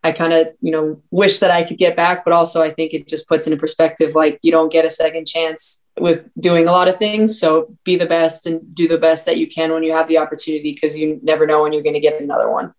[0.03, 2.95] I kind of, you know, wish that I could get back, but also I think
[2.95, 6.73] it just puts into perspective like you don't get a second chance with doing a
[6.73, 7.39] lot of things.
[7.39, 10.19] So be the best and do the best that you can when you have the
[10.19, 12.75] opportunity because you never know when you're going to get another one.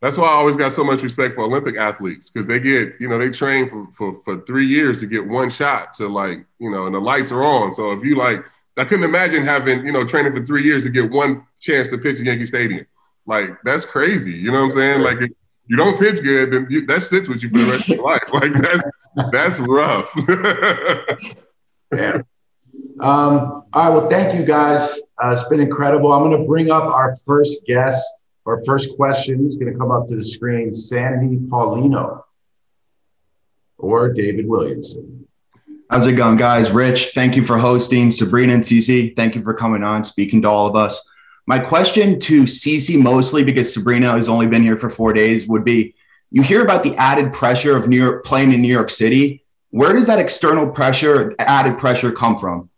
[0.00, 3.08] that's why I always got so much respect for Olympic athletes because they get, you
[3.08, 6.70] know, they train for, for for three years to get one shot to like, you
[6.70, 7.70] know, and the lights are on.
[7.70, 8.44] So if you like,
[8.78, 11.98] I couldn't imagine having, you know, training for three years to get one chance to
[11.98, 12.86] pitch at Yankee Stadium.
[13.26, 14.32] Like that's crazy.
[14.32, 15.02] You know what I'm saying?
[15.02, 15.32] Like if
[15.66, 18.04] you don't pitch good, then you, that sits with you for the rest of your
[18.10, 18.22] life.
[18.32, 18.82] Like that's
[19.32, 20.10] that's rough.
[21.94, 22.22] yeah.
[23.00, 23.88] Um, all right.
[23.88, 25.00] Well, thank you guys.
[25.22, 26.12] Uh, it's been incredible.
[26.12, 28.04] I'm going to bring up our first guest.
[28.46, 30.72] Our first question is going to come up to the screen.
[30.72, 32.22] Sandy Paulino
[33.78, 35.26] or David Williamson.
[35.90, 36.70] How's it going, guys?
[36.70, 38.10] Rich, thank you for hosting.
[38.10, 41.00] Sabrina and CC, thank you for coming on, speaking to all of us.
[41.46, 45.64] My question to CC mostly, because Sabrina has only been here for four days, would
[45.64, 45.96] be
[46.30, 49.44] you hear about the added pressure of New York playing in New York City.
[49.70, 52.69] Where does that external pressure, added pressure come from?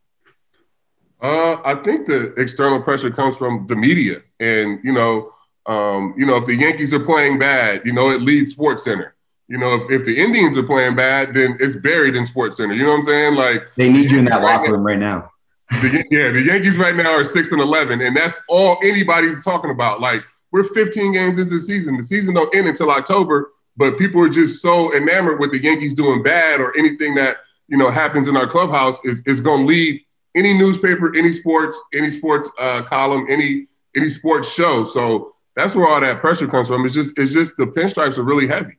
[1.22, 4.22] Uh, I think the external pressure comes from the media.
[4.40, 5.30] And, you know,
[5.66, 9.14] um, you know, if the Yankees are playing bad, you know, it leads Sports Center.
[9.46, 12.74] You know, if, if the Indians are playing bad, then it's buried in Sports Center.
[12.74, 13.34] You know what I'm saying?
[13.34, 15.30] Like they need you in that locker room right now.
[15.70, 19.70] The, yeah, the Yankees right now are six and eleven, and that's all anybody's talking
[19.70, 20.00] about.
[20.00, 21.96] Like we're 15 games into the season.
[21.96, 25.94] The season don't end until October, but people are just so enamored with the Yankees
[25.94, 29.66] doing bad or anything that you know happens in our clubhouse is is going to
[29.66, 30.00] lead
[30.34, 33.66] any newspaper, any sports, any sports uh, column, any
[33.96, 34.84] any sports show.
[34.84, 36.84] So that's where all that pressure comes from.
[36.86, 38.78] It's just it's just the pinstripes are really heavy.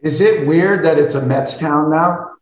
[0.00, 2.32] Is it weird that it's a Mets town now?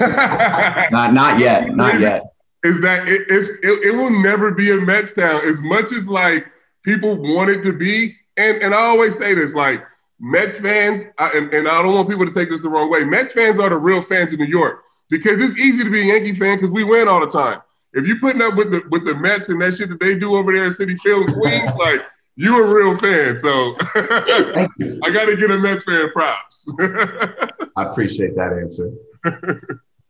[0.00, 2.24] not not yet, not yet.
[2.64, 6.08] Is that it, it's it, it will never be a Mets town as much as
[6.08, 6.46] like
[6.84, 8.16] people want it to be.
[8.36, 9.84] And and I always say this like
[10.18, 13.04] Mets fans, I, and, and I don't want people to take this the wrong way.
[13.04, 16.14] Mets fans are the real fans in New York because it's easy to be a
[16.14, 17.60] Yankee fan because we win all the time.
[17.92, 20.36] If you're putting up with the with the Mets and that shit that they do
[20.36, 22.04] over there in Citi Field in Queens, like
[22.36, 26.66] you're a real fan, so I got to get a Mets fan props.
[26.80, 28.90] I appreciate that answer.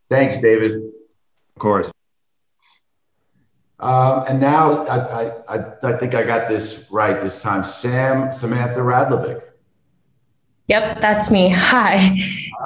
[0.09, 0.77] Thanks, David.
[0.77, 1.91] Of course.
[3.79, 7.63] Um, and now I, I, I think I got this right this time.
[7.63, 9.41] Sam Samantha Radlovic.
[10.67, 11.49] Yep, that's me.
[11.49, 12.17] Hi.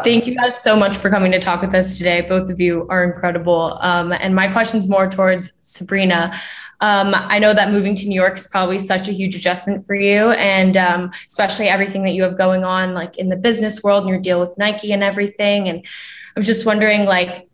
[0.05, 2.21] Thank you guys so much for coming to talk with us today.
[2.21, 3.77] Both of you are incredible.
[3.81, 6.33] Um, and my question's more towards Sabrina.
[6.79, 9.95] Um, I know that moving to New York is probably such a huge adjustment for
[9.95, 14.03] you, and um, especially everything that you have going on, like in the business world
[14.03, 15.67] and your deal with Nike and everything.
[15.67, 17.48] And I was just wondering, like,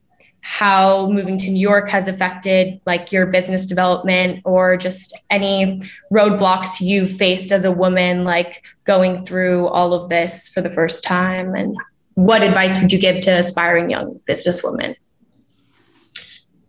[0.48, 5.82] how moving to New York has affected like your business development or just any
[6.14, 11.04] roadblocks you faced as a woman, like going through all of this for the first
[11.04, 11.76] time, and
[12.14, 14.96] what advice would you give to aspiring young businesswomen?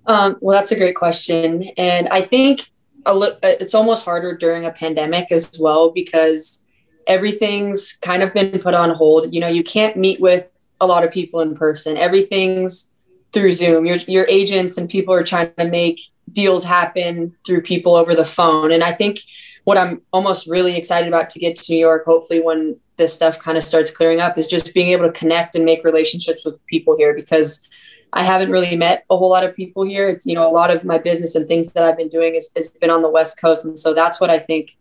[0.07, 1.65] Um, well, that's a great question.
[1.77, 2.71] And I think
[3.05, 6.67] a li- it's almost harder during a pandemic as well because
[7.07, 9.35] everything's kind of been put on hold.
[9.35, 11.99] You know, you can't meet with a lot of people in person.
[11.99, 12.95] Everything's
[13.37, 13.85] through Zoom.
[13.85, 16.01] Your your agents and people are trying to make
[16.33, 18.73] deals happen through people over the phone.
[18.73, 19.21] And I think
[19.65, 23.39] what I'm almost really excited about to get to New York, hopefully when this stuff
[23.39, 26.65] kind of starts clearing up, is just being able to connect and make relationships with
[26.65, 27.69] people here because
[28.15, 30.09] I haven't really met a whole lot of people here.
[30.09, 32.69] It's, you know, a lot of my business and things that I've been doing has,
[32.81, 33.67] been on the West Coast.
[33.67, 34.75] And so that's what I think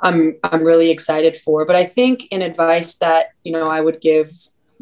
[0.00, 1.64] I'm, I'm really excited for.
[1.64, 4.32] But I think an advice that, you know, I would give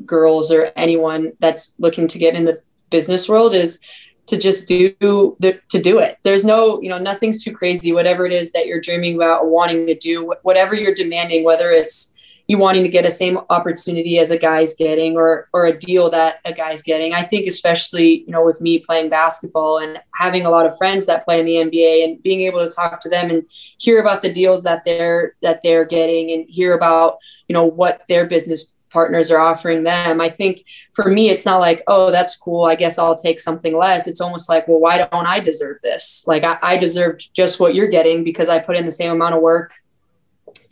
[0.07, 3.81] girls or anyone that's looking to get in the business world is
[4.27, 6.17] to just do the, to do it.
[6.23, 7.93] There's no, you know, nothing's too crazy.
[7.93, 12.15] Whatever it is that you're dreaming about wanting to do, whatever you're demanding, whether it's
[12.49, 16.09] you wanting to get a same opportunity as a guy's getting or or a deal
[16.11, 17.13] that a guy's getting.
[17.13, 21.05] I think especially, you know, with me playing basketball and having a lot of friends
[21.07, 23.45] that play in the NBA and being able to talk to them and
[23.77, 28.01] hear about the deals that they're that they're getting and hear about, you know, what
[28.09, 30.21] their business partners are offering them.
[30.21, 32.65] I think for me, it's not like, oh, that's cool.
[32.65, 34.07] I guess I'll take something less.
[34.07, 36.25] It's almost like, well, why don't I deserve this?
[36.27, 39.35] Like I, I deserve just what you're getting because I put in the same amount
[39.35, 39.73] of work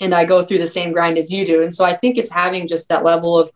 [0.00, 1.62] and I go through the same grind as you do.
[1.62, 3.50] And so I think it's having just that level of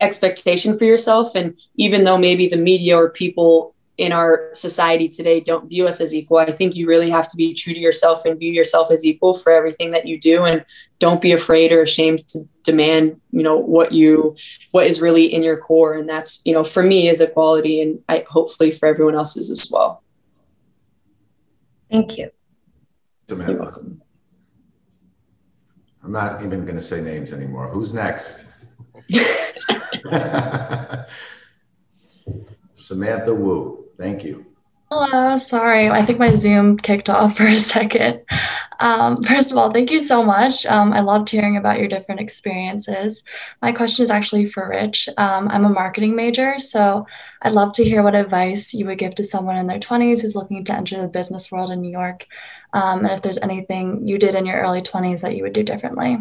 [0.00, 1.34] expectation for yourself.
[1.34, 6.00] And even though maybe the media or people in our society today don't view us
[6.00, 8.90] as equal, I think you really have to be true to yourself and view yourself
[8.90, 10.44] as equal for everything that you do.
[10.44, 10.64] And
[10.98, 14.36] don't be afraid or ashamed to demand, you know, what you,
[14.72, 15.94] what is really in your core.
[15.94, 19.70] And that's, you know, for me is equality and I hopefully for everyone else's as
[19.70, 20.02] well.
[21.90, 22.30] Thank you.
[23.28, 23.80] Samantha.
[26.02, 27.68] I'm not even going to say names anymore.
[27.68, 28.44] Who's next?
[32.74, 33.83] Samantha Wu.
[33.98, 34.46] Thank you.
[34.90, 35.88] Hello, sorry.
[35.88, 38.20] I think my Zoom kicked off for a second.
[38.78, 40.66] Um, first of all, thank you so much.
[40.66, 43.24] Um, I loved hearing about your different experiences.
[43.60, 45.08] My question is actually for Rich.
[45.16, 47.06] Um, I'm a marketing major, so
[47.42, 50.36] I'd love to hear what advice you would give to someone in their 20s who's
[50.36, 52.26] looking to enter the business world in New York,
[52.72, 55.62] um, and if there's anything you did in your early 20s that you would do
[55.62, 56.18] differently.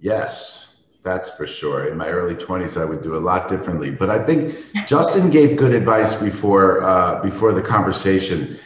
[0.00, 0.65] Yes,
[1.06, 1.86] that's for sure.
[1.86, 3.92] In my early 20s, I would do a lot differently.
[3.92, 8.58] But I think Justin gave good advice before uh, before the conversation.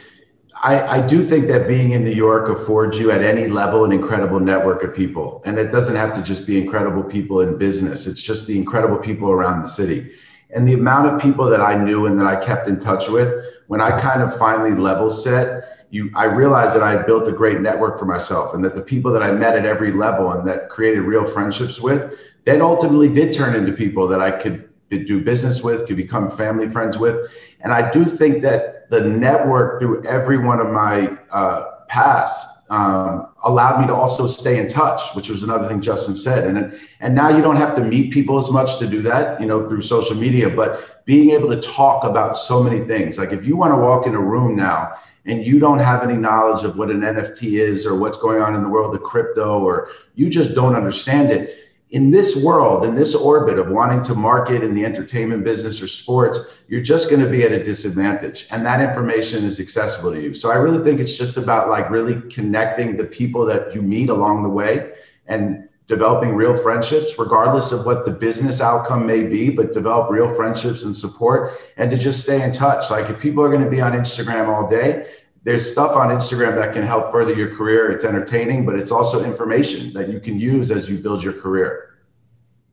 [0.62, 3.92] I, I do think that being in New York affords you at any level an
[3.92, 5.42] incredible network of people.
[5.44, 8.98] And it doesn't have to just be incredible people in business, it's just the incredible
[8.98, 10.10] people around the city.
[10.52, 13.28] And the amount of people that I knew and that I kept in touch with,
[13.68, 17.32] when I kind of finally level set, you I realized that I had built a
[17.32, 20.46] great network for myself and that the people that I met at every level and
[20.48, 25.22] that created real friendships with, then ultimately did turn into people that I could do
[25.22, 27.30] business with, could become family friends with.
[27.60, 33.26] And I do think that the network through every one of my uh, paths um,
[33.42, 36.46] allowed me to also stay in touch, which was another thing Justin said.
[36.46, 39.46] And and now you don't have to meet people as much to do that, you
[39.46, 40.48] know, through social media.
[40.48, 44.06] But being able to talk about so many things, like if you want to walk
[44.06, 44.92] in a room now
[45.26, 48.54] and you don't have any knowledge of what an NFT is or what's going on
[48.54, 52.94] in the world of crypto, or you just don't understand it in this world, in
[52.94, 57.22] this orbit of wanting to market in the entertainment business or sports, you're just going
[57.22, 58.46] to be at a disadvantage.
[58.52, 60.32] And that information is accessible to you.
[60.32, 64.08] So I really think it's just about like really connecting the people that you meet
[64.08, 64.92] along the way
[65.26, 70.32] and developing real friendships, regardless of what the business outcome may be, but develop real
[70.32, 72.88] friendships and support and to just stay in touch.
[72.88, 75.10] Like if people are going to be on Instagram all day,
[75.42, 77.90] there's stuff on Instagram that can help further your career.
[77.90, 81.98] It's entertaining, but it's also information that you can use as you build your career.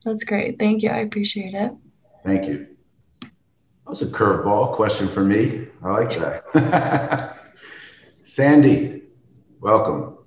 [0.03, 0.59] That's great.
[0.59, 0.89] Thank you.
[0.89, 1.71] I appreciate it.
[2.25, 2.67] Thank you.
[3.21, 3.31] That
[3.91, 5.67] was a curveball question for me.
[5.81, 7.37] I like that.
[8.23, 9.03] Sandy,
[9.61, 10.17] welcome.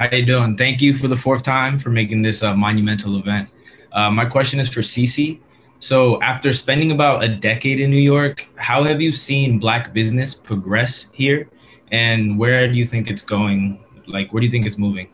[0.00, 0.56] How you doing?
[0.56, 3.48] Thank you for the fourth time for making this a monumental event.
[3.92, 5.40] Uh, my question is for CC.
[5.78, 10.34] So, after spending about a decade in New York, how have you seen Black business
[10.34, 11.48] progress here?
[11.90, 13.84] And where do you think it's going?
[14.06, 15.08] Like, where do you think it's moving?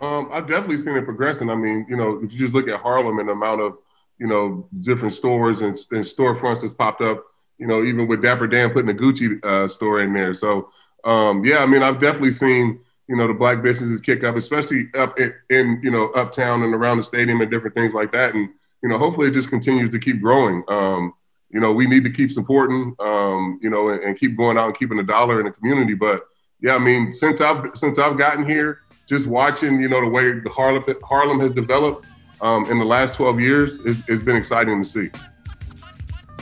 [0.00, 1.50] Um, I've definitely seen it progressing.
[1.50, 3.76] I mean, you know, if you just look at Harlem and the amount of,
[4.18, 7.24] you know, different stores and, and storefronts that's popped up,
[7.58, 10.32] you know, even with Dapper Dan putting a Gucci uh, store in there.
[10.32, 10.70] So,
[11.04, 14.88] um, yeah, I mean, I've definitely seen, you know, the black businesses kick up, especially
[14.96, 18.34] up in, in, you know, uptown and around the stadium and different things like that.
[18.34, 18.48] And,
[18.82, 20.62] you know, hopefully it just continues to keep growing.
[20.68, 21.12] Um,
[21.50, 24.66] you know, we need to keep supporting, um, you know, and, and, keep going out
[24.66, 25.94] and keeping a dollar in the community.
[25.94, 26.22] But
[26.60, 30.38] yeah, I mean, since I've since I've gotten here, just watching, you know, the way
[30.38, 32.06] the Harlem Harlem has developed
[32.40, 35.10] um, in the last 12 years, is, it's been exciting to see.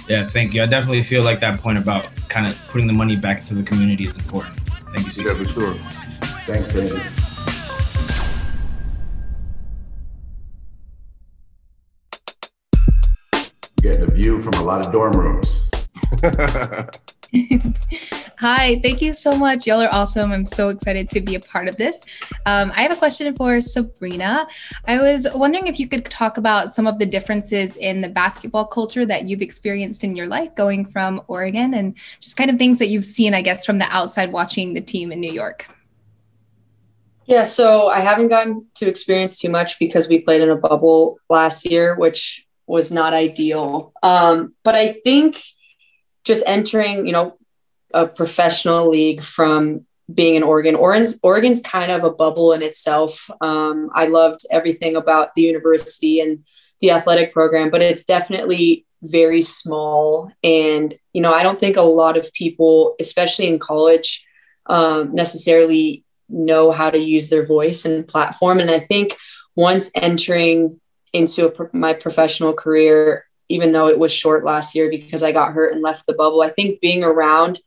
[0.09, 0.63] Yeah, thank you.
[0.63, 3.63] I definitely feel like that point about kind of putting the money back into the
[3.63, 4.59] community is important.
[4.95, 5.27] Thank you, CC.
[5.27, 5.75] Yeah, for sure.
[6.47, 7.28] Thanks, David.
[13.81, 15.63] Getting a view from a lot of dorm rooms.
[18.41, 19.67] Hi, thank you so much.
[19.67, 20.33] Y'all are awesome.
[20.33, 22.05] I'm so excited to be a part of this.
[22.47, 24.47] Um, I have a question for Sabrina.
[24.87, 28.65] I was wondering if you could talk about some of the differences in the basketball
[28.65, 32.79] culture that you've experienced in your life going from Oregon and just kind of things
[32.79, 35.67] that you've seen, I guess, from the outside watching the team in New York.
[37.27, 41.19] Yeah, so I haven't gotten to experience too much because we played in a bubble
[41.29, 43.93] last year, which was not ideal.
[44.03, 45.43] Um, but I think
[46.25, 47.39] just entering, you know,
[47.95, 50.75] a professional league from being in Oregon.
[50.75, 53.31] Oregon's, Oregon's kind of a bubble in itself.
[53.41, 56.45] Um, I loved everything about the university and
[56.81, 60.33] the athletic program, but it's definitely very small.
[60.43, 64.25] And, you know, I don't think a lot of people, especially in college,
[64.67, 68.59] um, necessarily know how to use their voice and platform.
[68.61, 69.17] And I think
[69.57, 70.81] once entering
[71.13, 75.73] into my professional career, even though it was short last year because I got hurt
[75.73, 76.43] and left the bubble.
[76.43, 77.59] I think being around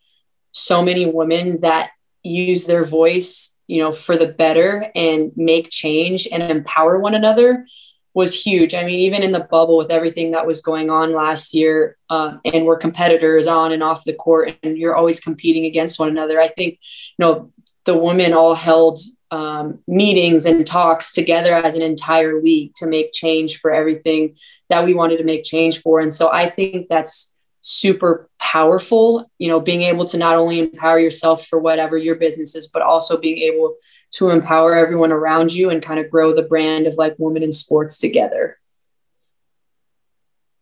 [0.51, 1.91] so many women that
[2.23, 7.65] use their voice, you know, for the better and make change and empower one another
[8.13, 8.73] was huge.
[8.73, 12.37] I mean, even in the bubble with everything that was going on last year, uh,
[12.43, 16.39] and we're competitors on and off the court, and you're always competing against one another.
[16.39, 16.73] I think,
[17.17, 17.53] you know,
[17.85, 18.99] the women all held
[19.31, 24.35] um, meetings and talks together as an entire league to make change for everything
[24.69, 25.99] that we wanted to make change for.
[25.99, 30.99] And so I think that's super powerful you know being able to not only empower
[30.99, 33.75] yourself for whatever your business is but also being able
[34.09, 37.51] to empower everyone around you and kind of grow the brand of like women in
[37.51, 38.57] sports together.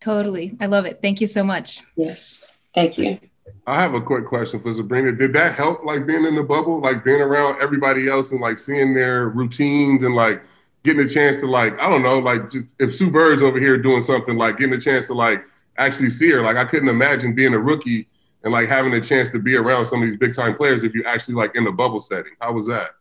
[0.01, 0.55] Totally.
[0.59, 0.99] I love it.
[1.01, 1.81] Thank you so much.
[1.95, 2.45] Yes.
[2.73, 3.19] Thank you
[3.67, 5.11] I have a quick question for Sabrina.
[5.11, 8.57] Did that help, like being in the bubble, like being around everybody else and like
[8.57, 10.41] seeing their routines and like
[10.83, 13.77] getting a chance to like, I don't know, like just if Sue Bird's over here
[13.77, 15.45] doing something, like getting a chance to like
[15.77, 16.41] actually see her.
[16.41, 18.07] Like I couldn't imagine being a rookie
[18.43, 20.93] and like having a chance to be around some of these big time players if
[20.93, 22.33] you actually like in the bubble setting.
[22.41, 22.91] How was that?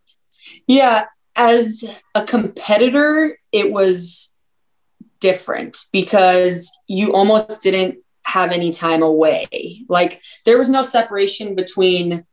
[0.67, 1.85] Yeah, as
[2.15, 4.35] a competitor, it was
[5.21, 9.47] different because you almost didn't have any time away.
[9.89, 12.27] Like there was no separation between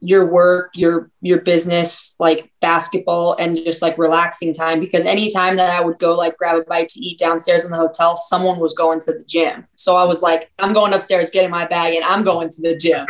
[0.00, 5.72] your work, your your business, like basketball and just like relaxing time because anytime that
[5.72, 8.74] I would go like grab a bite to eat downstairs in the hotel, someone was
[8.74, 9.66] going to the gym.
[9.76, 12.76] So I was like, I'm going upstairs getting my bag and I'm going to the
[12.76, 13.06] gym.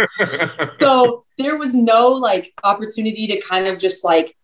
[0.80, 4.36] so there was no like opportunity to kind of just like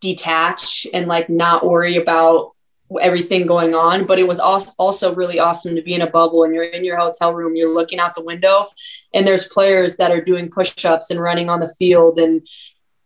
[0.00, 2.52] detach and like not worry about
[3.00, 6.54] everything going on but it was also really awesome to be in a bubble and
[6.54, 8.66] you're in your hotel room you're looking out the window
[9.14, 12.46] and there's players that are doing push-ups and running on the field and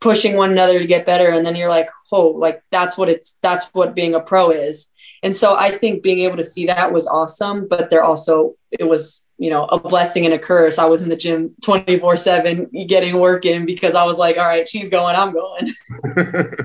[0.00, 3.38] pushing one another to get better and then you're like oh like that's what it's
[3.42, 4.90] that's what being a pro is.
[5.22, 8.84] And so i think being able to see that was awesome but there also it
[8.84, 10.78] was you know a blessing and a curse.
[10.78, 14.44] I was in the gym 24 7 getting work in because i was like all
[14.44, 15.72] right she's going i'm going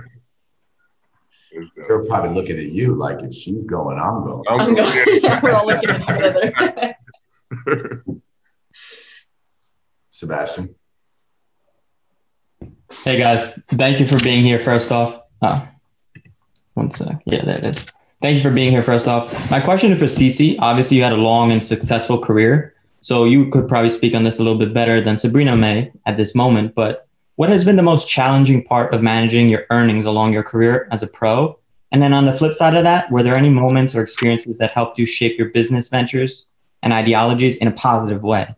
[1.87, 4.43] They're probably looking at you like if she's going, I'm going.
[4.47, 5.05] I'm, I'm going.
[5.05, 5.19] going.
[5.23, 6.95] yeah, we're all looking at each
[7.65, 7.95] other.
[10.09, 10.75] Sebastian.
[13.03, 14.59] Hey guys, thank you for being here.
[14.59, 15.67] First off, oh,
[16.73, 17.21] one sec.
[17.25, 17.87] Yeah, there it is.
[18.21, 18.81] Thank you for being here.
[18.81, 20.57] First off, my question is for CC.
[20.59, 24.39] Obviously, you had a long and successful career, so you could probably speak on this
[24.39, 26.75] a little bit better than Sabrina may at this moment.
[26.75, 27.07] But
[27.39, 31.03] what has been the most challenging part of managing your earnings along your career as
[31.03, 31.57] a pro?
[31.93, 34.71] And then on the flip side of that, were there any moments or experiences that
[34.71, 36.47] helped you shape your business ventures
[36.83, 38.53] and ideologies in a positive way?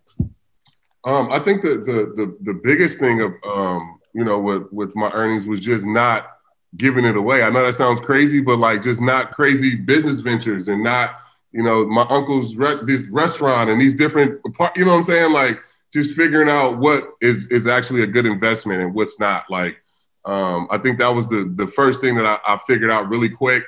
[1.04, 4.96] Um, I think the, the the the biggest thing of um, you know with with
[4.96, 6.30] my earnings was just not
[6.76, 7.44] giving it away.
[7.44, 11.18] I know that sounds crazy, but like just not crazy business ventures and not
[11.52, 14.42] you know my uncle's re- this restaurant and these different
[14.76, 15.60] you know what I'm saying like
[15.92, 19.50] just figuring out what is is actually a good investment and what's not.
[19.50, 19.82] Like,
[20.26, 23.30] um, I think that was the the first thing that I, I figured out really
[23.30, 23.64] quick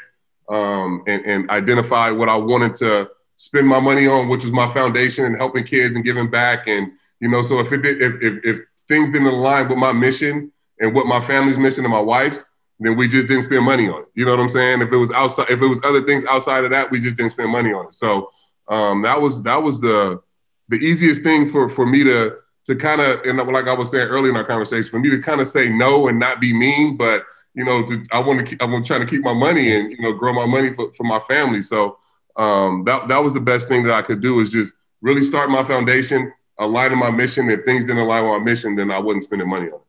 [0.49, 4.71] um, and, and identify what I wanted to spend my money on, which was my
[4.73, 6.67] foundation and helping kids and giving back.
[6.67, 9.91] And you know, so if it did, if if, if things didn't align with my
[9.91, 12.45] mission and what my family's mission and my wife's,
[12.79, 14.07] then we just didn't spend money on it.
[14.15, 14.81] You know what I'm saying?
[14.81, 17.31] If it was outside, if it was other things outside of that, we just didn't
[17.31, 17.93] spend money on it.
[17.93, 18.29] So
[18.67, 20.21] um, that was that was the
[20.69, 24.07] the easiest thing for for me to to kind of and like I was saying
[24.07, 26.97] earlier in our conversation, for me to kind of say no and not be mean,
[26.97, 30.01] but you know, to, I want to I'm trying to keep my money and you
[30.01, 31.61] know grow my money for, for my family.
[31.61, 31.97] So
[32.35, 35.49] um, that that was the best thing that I could do is just really start
[35.49, 37.49] my foundation, aligning my mission.
[37.49, 39.81] If things didn't align with my mission, then I wouldn't spend the money on it.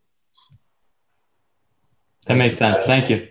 [2.27, 2.85] That makes sense.
[2.85, 3.29] Thank you.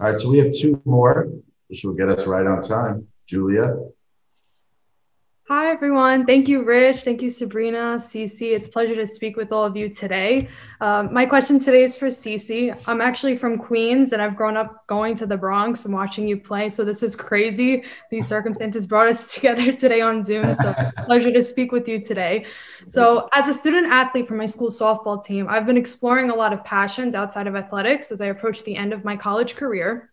[0.00, 1.28] All right, so we have two more,
[1.68, 3.06] which will get us right on time.
[3.26, 3.74] Julia.
[5.50, 6.26] Hi, everyone.
[6.26, 7.04] Thank you, Rich.
[7.04, 8.52] Thank you, Sabrina, CC.
[8.54, 10.46] It's a pleasure to speak with all of you today.
[10.82, 12.78] Um, my question today is for CC.
[12.86, 16.36] I'm actually from Queens and I've grown up going to the Bronx and watching you
[16.36, 16.68] play.
[16.68, 17.84] So this is crazy.
[18.10, 20.52] These circumstances brought us together today on Zoom.
[20.52, 20.74] So
[21.06, 22.44] pleasure to speak with you today.
[22.86, 26.52] So as a student athlete for my school softball team, I've been exploring a lot
[26.52, 30.10] of passions outside of athletics as I approach the end of my college career.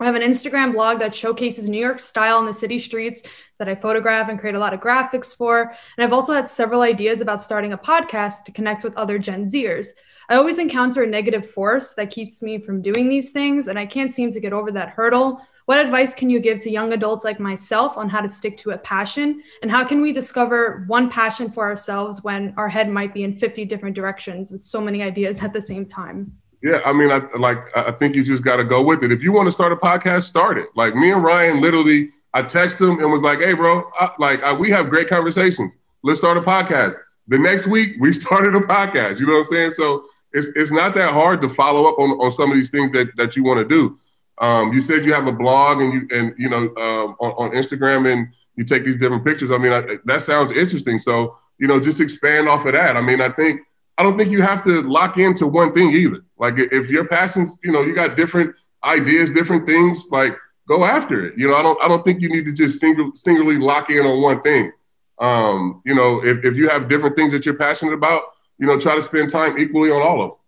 [0.00, 3.22] I have an Instagram blog that showcases New York style in the city streets
[3.58, 5.74] that I photograph and create a lot of graphics for.
[5.96, 9.44] And I've also had several ideas about starting a podcast to connect with other Gen
[9.44, 9.88] Zers.
[10.28, 13.86] I always encounter a negative force that keeps me from doing these things, and I
[13.86, 15.40] can't seem to get over that hurdle.
[15.64, 18.70] What advice can you give to young adults like myself on how to stick to
[18.70, 19.42] a passion?
[19.62, 23.34] And how can we discover one passion for ourselves when our head might be in
[23.34, 26.38] 50 different directions with so many ideas at the same time?
[26.62, 27.76] Yeah, I mean, I like.
[27.76, 29.12] I think you just got to go with it.
[29.12, 30.68] If you want to start a podcast, start it.
[30.74, 34.42] Like me and Ryan, literally, I texted him and was like, "Hey, bro, I, like
[34.42, 35.76] I, we have great conversations.
[36.02, 36.96] Let's start a podcast."
[37.28, 39.20] The next week, we started a podcast.
[39.20, 39.70] You know what I'm saying?
[39.72, 42.90] So it's it's not that hard to follow up on, on some of these things
[42.90, 43.96] that that you want to do.
[44.40, 47.50] Um, you said you have a blog and you and you know um, on, on,
[47.52, 49.50] Instagram and you take these different pictures.
[49.50, 50.98] I mean, I, that sounds interesting.
[50.98, 52.96] So you know, just expand off of that.
[52.96, 53.60] I mean, I think
[53.96, 56.22] I don't think you have to lock into one thing either.
[56.38, 60.36] Like if your passions, you know, you got different ideas, different things, like
[60.68, 61.34] go after it.
[61.36, 64.06] You know, I don't I don't think you need to just single singularly lock in
[64.06, 64.72] on one thing.
[65.18, 68.22] Um, you know, if, if you have different things that you're passionate about,
[68.58, 70.38] you know, try to spend time equally on all of them.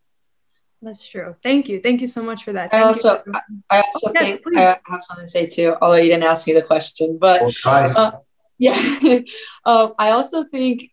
[0.83, 1.35] That's true.
[1.43, 1.81] Thank you.
[1.81, 2.73] Thank you so much for that.
[2.73, 3.35] I also, you.
[3.69, 4.59] I also Okay, think please.
[4.59, 7.19] I have something to say too, although you didn't ask me the question.
[7.21, 8.13] But Well, uh,
[8.59, 9.21] yeah,
[9.67, 10.91] um, I also think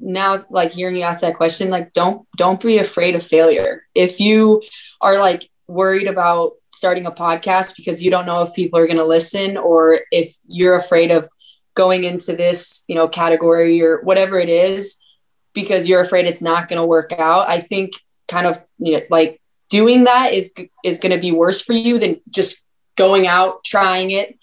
[0.00, 3.84] now, like hearing you ask that question, like don't don't be afraid of failure.
[3.94, 4.62] If you
[5.00, 8.98] are like worried about starting a podcast because you don't know if people are going
[8.98, 11.28] to listen, or if you're afraid of
[11.74, 14.96] going into this, you know, category or whatever it is,
[15.52, 17.48] because you're afraid it's not going to work out.
[17.48, 17.92] I think
[18.28, 21.98] kind of you know, like doing that is is going to be worse for you
[21.98, 22.64] than just
[22.96, 24.38] going out trying it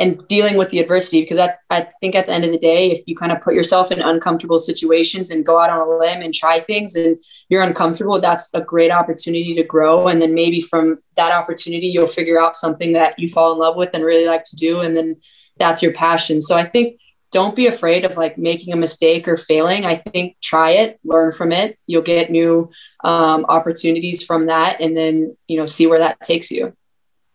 [0.00, 2.90] and dealing with the adversity because I, I think at the end of the day
[2.90, 6.22] if you kind of put yourself in uncomfortable situations and go out on a limb
[6.22, 7.18] and try things and
[7.50, 10.08] you're uncomfortable that's a great opportunity to grow.
[10.08, 13.76] And then maybe from that opportunity you'll figure out something that you fall in love
[13.76, 15.16] with and really like to do and then
[15.58, 16.40] that's your passion.
[16.40, 16.98] So i think
[17.30, 19.84] don't be afraid of like making a mistake or failing.
[19.84, 21.78] I think try it learn from it.
[21.86, 22.72] You'll get new
[23.04, 26.74] um, opportunities from that and then you know see where that takes you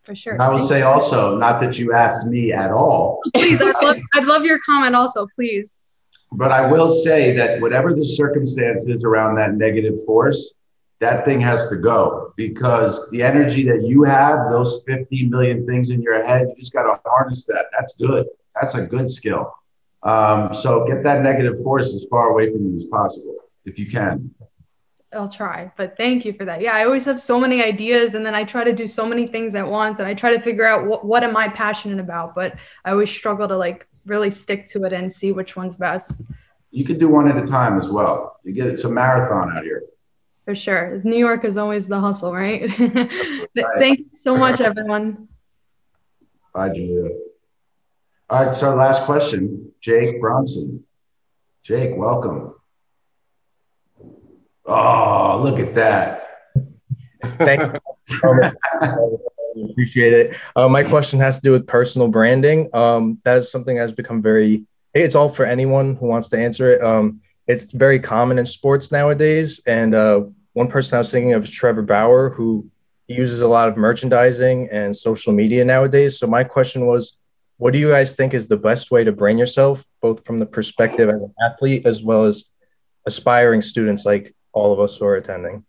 [0.06, 0.34] for sure.
[0.34, 3.98] and I will say also, not that you asked me at all, Please, I'd love,
[4.14, 5.76] I'd love your comment also, please.
[6.32, 10.54] but I will say that whatever the circumstances around that negative force,
[11.00, 15.90] that thing has to go because the energy that you have, those 50 million things
[15.90, 17.66] in your head, you just got to harness that.
[17.78, 18.28] That's good.
[18.56, 19.52] That's a good skill.
[20.04, 23.36] Um, so get that negative force as far away from you as possible
[23.66, 24.34] if you can.
[25.16, 26.62] I'll try, but thank you for that.
[26.62, 29.28] Yeah, I always have so many ideas, and then I try to do so many
[29.28, 32.36] things at once, and I try to figure out what what am I passionate about.
[32.36, 36.22] But I always struggle to like really stick to it and see which one's best.
[36.72, 38.40] You could do one at a time as well.
[38.44, 39.84] You get it's a marathon out here.
[40.46, 42.72] For sure, New York is always the hustle, right?
[43.80, 45.28] Thank you so much, everyone.
[46.54, 47.12] Bye, Julia.
[48.30, 50.84] All right, so last question, Jake Bronson.
[51.64, 52.55] Jake, welcome.
[54.68, 56.28] Oh, look at that.
[57.38, 57.80] Thank you.
[59.70, 60.38] Appreciate it.
[60.56, 62.70] Uh, my question has to do with personal branding.
[62.74, 66.38] Um, that is something that has become very, it's all for anyone who wants to
[66.38, 66.84] answer it.
[66.84, 69.62] Um, it's very common in sports nowadays.
[69.66, 72.70] And uh, one person I was thinking of is Trevor Bauer, who
[73.08, 76.20] uses a lot of merchandising and social media nowadays.
[76.20, 77.18] So my question was,
[77.58, 80.46] what do you guys think is the best way to brand yourself, both from the
[80.46, 82.50] perspective as an athlete as well as
[83.06, 85.64] aspiring students like all of us who are attending?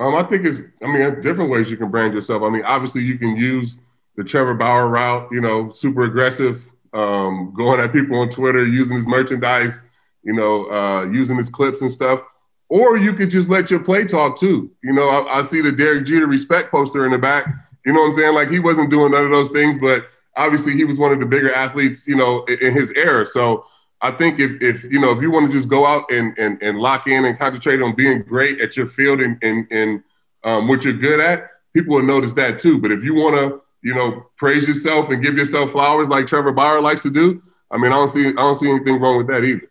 [0.00, 2.42] Um, I think it's, I mean, different ways you can brand yourself.
[2.42, 3.78] I mean, obviously you can use
[4.16, 8.96] the Trevor Bauer route, you know, super aggressive, um, going at people on Twitter, using
[8.96, 9.82] his merchandise,
[10.22, 12.20] you know, uh, using his clips and stuff.
[12.68, 14.70] Or you could just let your play talk too.
[14.82, 17.46] You know, I, I see the Derek Jeter respect poster in the back.
[17.84, 18.34] You know what I'm saying?
[18.34, 21.26] Like he wasn't doing none of those things, but obviously he was one of the
[21.26, 23.26] bigger athletes, you know, in, in his era.
[23.26, 23.64] So
[24.02, 26.60] I think if, if you know if you want to just go out and, and
[26.60, 30.02] and lock in and concentrate on being great at your field and and, and
[30.42, 32.80] um, what you're good at, people will notice that too.
[32.80, 36.50] But if you want to you know praise yourself and give yourself flowers like Trevor
[36.50, 37.40] Bauer likes to do,
[37.70, 39.70] I mean I don't see I don't see anything wrong with that either.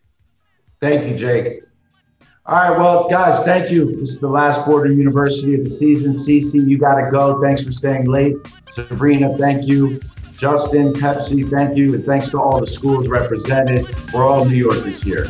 [0.79, 1.63] Thank you, Jake.
[2.47, 3.97] All right, well, guys, thank you.
[3.97, 6.13] This is the last Boardroom University of the season.
[6.13, 7.39] CC, you got to go.
[7.39, 8.35] Thanks for staying late.
[8.67, 9.99] Sabrina, thank you.
[10.41, 11.93] Justin, Pepsi, thank you.
[11.93, 13.85] And thanks to all the schools represented.
[14.11, 15.29] We're all New Yorkers here.